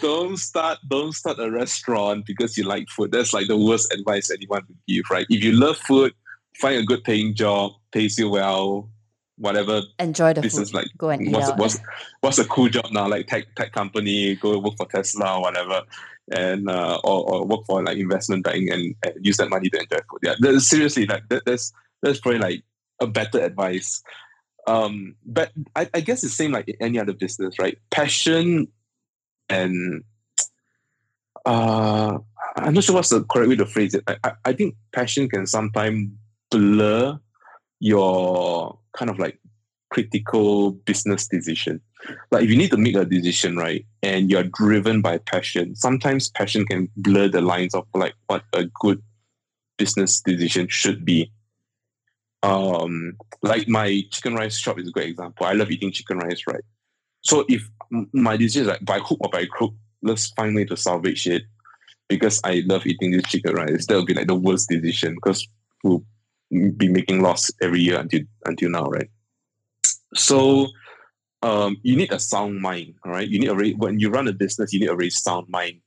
[0.00, 3.12] don't start don't start a restaurant because you like food.
[3.12, 5.26] That's like the worst advice anyone would give, right?
[5.30, 6.12] If you love food,
[6.61, 8.90] find a good paying job, pays you well,
[9.36, 10.76] whatever Enjoy the business food.
[10.76, 11.78] like Go and eat what's what's
[12.20, 15.82] what's a cool job now like tech tech company go work for tesla or whatever
[16.30, 19.78] and uh, or, or work for like investment bank and, and use that money to
[19.78, 20.20] enjoy food.
[20.22, 22.62] Yeah seriously like that, that's that's probably like
[23.00, 24.02] a better advice.
[24.66, 27.78] Um but I, I guess it's same like any other business right?
[27.90, 28.68] Passion
[29.48, 30.04] and
[31.44, 32.18] uh
[32.56, 34.04] i'm not sure what's the correct way to phrase it.
[34.06, 36.10] I, I, I think passion can sometimes
[36.50, 37.18] blur
[37.80, 39.38] your kind of like
[39.93, 41.80] critical business decision.
[42.30, 46.30] Like if you need to make a decision, right, and you're driven by passion, sometimes
[46.30, 49.03] passion can blur the lines of like what a good
[49.76, 51.30] business decision should be.
[52.42, 55.46] Um, like my chicken rice shop is a great example.
[55.46, 56.64] I love eating chicken rice, right?
[57.21, 57.62] So if
[58.12, 61.42] my decision is like by hook or by crook, let's find way to salvage it
[62.08, 63.87] because I love eating this chicken rice.
[63.87, 65.46] That would be like the worst decision because
[65.84, 66.03] we'll
[66.76, 69.08] be making loss every year until until now, right?
[70.14, 70.68] So
[71.43, 73.29] um, you need a sound mind, right?
[73.29, 75.80] You need a when you run a business, you need a very sound mind,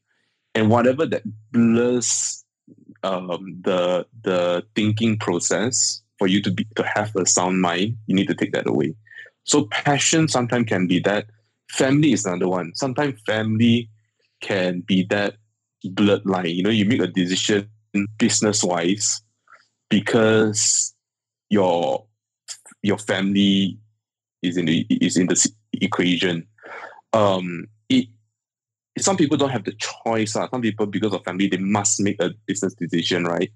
[0.54, 2.44] and whatever that blurs
[3.04, 8.16] um, the the thinking process for you to be to have a sound mind, you
[8.16, 8.96] need to take that away.
[9.44, 11.28] So passion sometimes can be that.
[11.72, 12.74] Family is another one.
[12.76, 13.90] Sometimes family
[14.42, 15.36] can be that
[15.86, 16.56] bloodline.
[16.56, 17.70] You know, you make a decision
[18.18, 19.22] business wise
[19.90, 20.94] because
[21.50, 22.06] your
[22.82, 23.80] your family
[24.48, 26.48] is in the is in the equation.
[27.14, 28.08] Um, it
[28.98, 30.36] some people don't have the choice.
[30.36, 30.48] Uh.
[30.50, 33.52] Some people, because of family, they must make a business decision, right?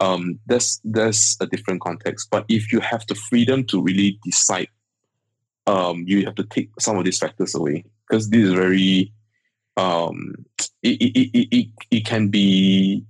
[0.00, 2.28] Um, that's that's a different context.
[2.30, 4.68] But if you have the freedom to really decide,
[5.66, 9.12] um, you have to take some of these factors away because this is very,
[9.76, 10.34] um,
[10.82, 13.04] it, it, it, it, it can be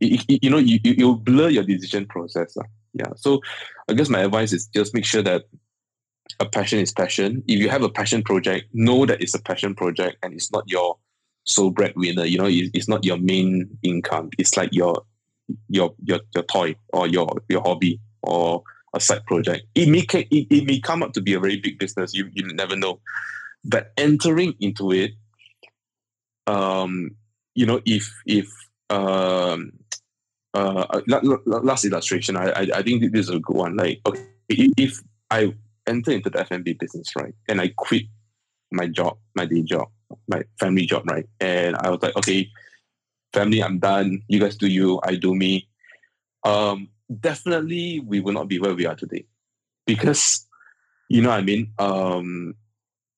[0.00, 2.56] you know, you, you, blur your decision process.
[2.56, 2.64] Uh.
[2.94, 3.12] Yeah.
[3.16, 3.40] So
[3.88, 5.44] I guess my advice is just make sure that
[6.40, 7.42] a passion is passion.
[7.48, 10.64] If you have a passion project, know that it's a passion project and it's not
[10.66, 10.96] your
[11.44, 12.24] sole breadwinner.
[12.24, 14.30] You know, it's not your main income.
[14.38, 15.02] It's like your
[15.68, 18.62] your your your toy or your your hobby or
[18.94, 19.66] a side project.
[19.74, 22.14] It may it, it may come up to be a very big business.
[22.14, 23.00] You you never know.
[23.64, 25.12] But entering into it,
[26.46, 27.10] um,
[27.54, 28.48] you know, if if
[28.90, 29.72] um,
[30.54, 31.00] uh,
[31.46, 33.76] last illustration, I, I I think this is a good one.
[33.76, 35.00] Like, okay, if
[35.30, 35.52] I
[35.88, 38.02] enter into the F&B business, right, and I quit
[38.70, 39.88] my job, my day job,
[40.28, 42.48] my family job, right, and I was like, okay,
[43.32, 44.22] family, I'm done.
[44.28, 45.68] You guys do you, I do me.
[46.44, 46.88] Um,
[47.20, 49.26] definitely, we will not be where we are today,
[49.86, 50.46] because
[51.08, 51.72] you know I mean.
[51.78, 52.54] Um,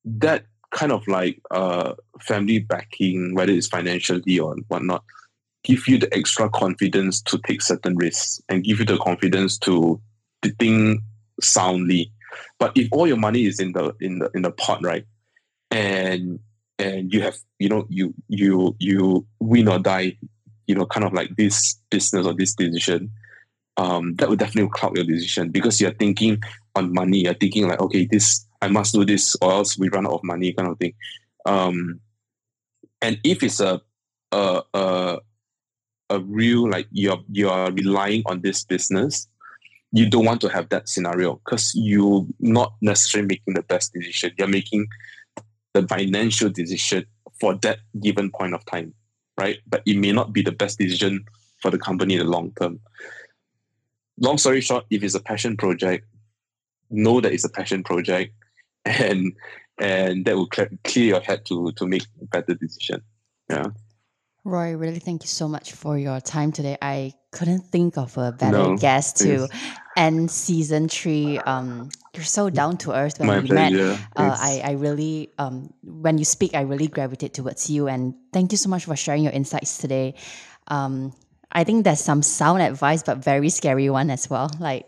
[0.04, 5.04] that kind of like uh, family backing, whether it's financially or whatnot,
[5.64, 10.00] give you the extra confidence to take certain risks and give you the confidence to
[10.58, 11.00] think
[11.40, 12.12] soundly.
[12.58, 15.04] But if all your money is in the in the in the pot, right,
[15.70, 16.38] and
[16.78, 20.16] and you have you know you you you win or die,
[20.66, 23.10] you know, kind of like this business or this decision,
[23.76, 26.42] um, that would definitely cloud your decision because you're thinking
[26.74, 27.24] on money.
[27.24, 30.24] You're thinking like, okay, this I must do this or else we run out of
[30.24, 30.94] money, kind of thing.
[31.46, 32.00] Um,
[33.02, 33.80] and if it's a
[34.32, 35.18] a a,
[36.10, 39.28] a real like you're you're relying on this business,
[39.92, 44.32] you don't want to have that scenario because you're not necessarily making the best decision.
[44.38, 44.86] You're making
[45.74, 47.06] the financial decision
[47.40, 48.94] for that given point of time,
[49.38, 49.58] right?
[49.66, 51.24] But it may not be the best decision
[51.60, 52.80] for the company in the long term.
[54.18, 56.06] Long story short, if it's a passion project,
[56.90, 58.34] know that it's a passion project
[58.84, 59.32] and
[59.78, 63.02] and that will clear, your head to to make a better decision.
[63.48, 63.68] Yeah.
[64.44, 66.76] Roy, really thank you so much for your time today.
[66.80, 69.48] I couldn't think of a better no, guest to
[69.96, 71.38] end season three.
[71.38, 73.88] Um, you're so down to earth when My we pleasure.
[73.88, 74.00] met.
[74.16, 77.86] Uh, I, I really, um, when you speak, I really gravitate towards you.
[77.86, 80.14] And thank you so much for sharing your insights today.
[80.68, 81.12] Um,
[81.52, 84.50] I think there's some sound advice, but very scary one as well.
[84.58, 84.86] Like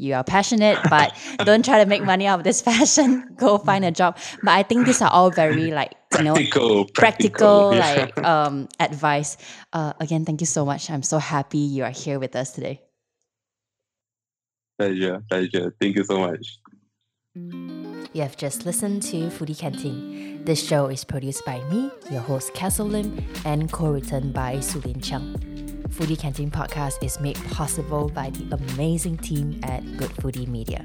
[0.00, 1.14] you are passionate, but
[1.44, 3.28] don't try to make money out of this fashion.
[3.36, 4.16] Go find a job.
[4.42, 7.78] But I think these are all very like you know practical, practical, yeah.
[7.78, 9.36] like um, advice.
[9.72, 10.90] Uh, again, thank you so much.
[10.90, 12.80] I'm so happy you are here with us today.
[14.78, 15.74] Pleasure, pleasure.
[15.78, 16.58] Thank you so much.
[18.12, 20.44] You have just listened to Foodie Canteen.
[20.44, 25.49] This show is produced by me, your host Castle Lim, and co-written by Sulin Chung.
[25.90, 30.84] Foodie Canteen podcast is made possible by the amazing team at Good Foodie Media.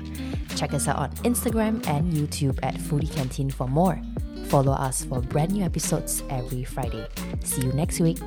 [0.56, 4.02] Check us out on Instagram and YouTube at Foodie Canteen for more.
[4.48, 7.08] Follow us for brand new episodes every Friday.
[7.42, 8.20] See you next week.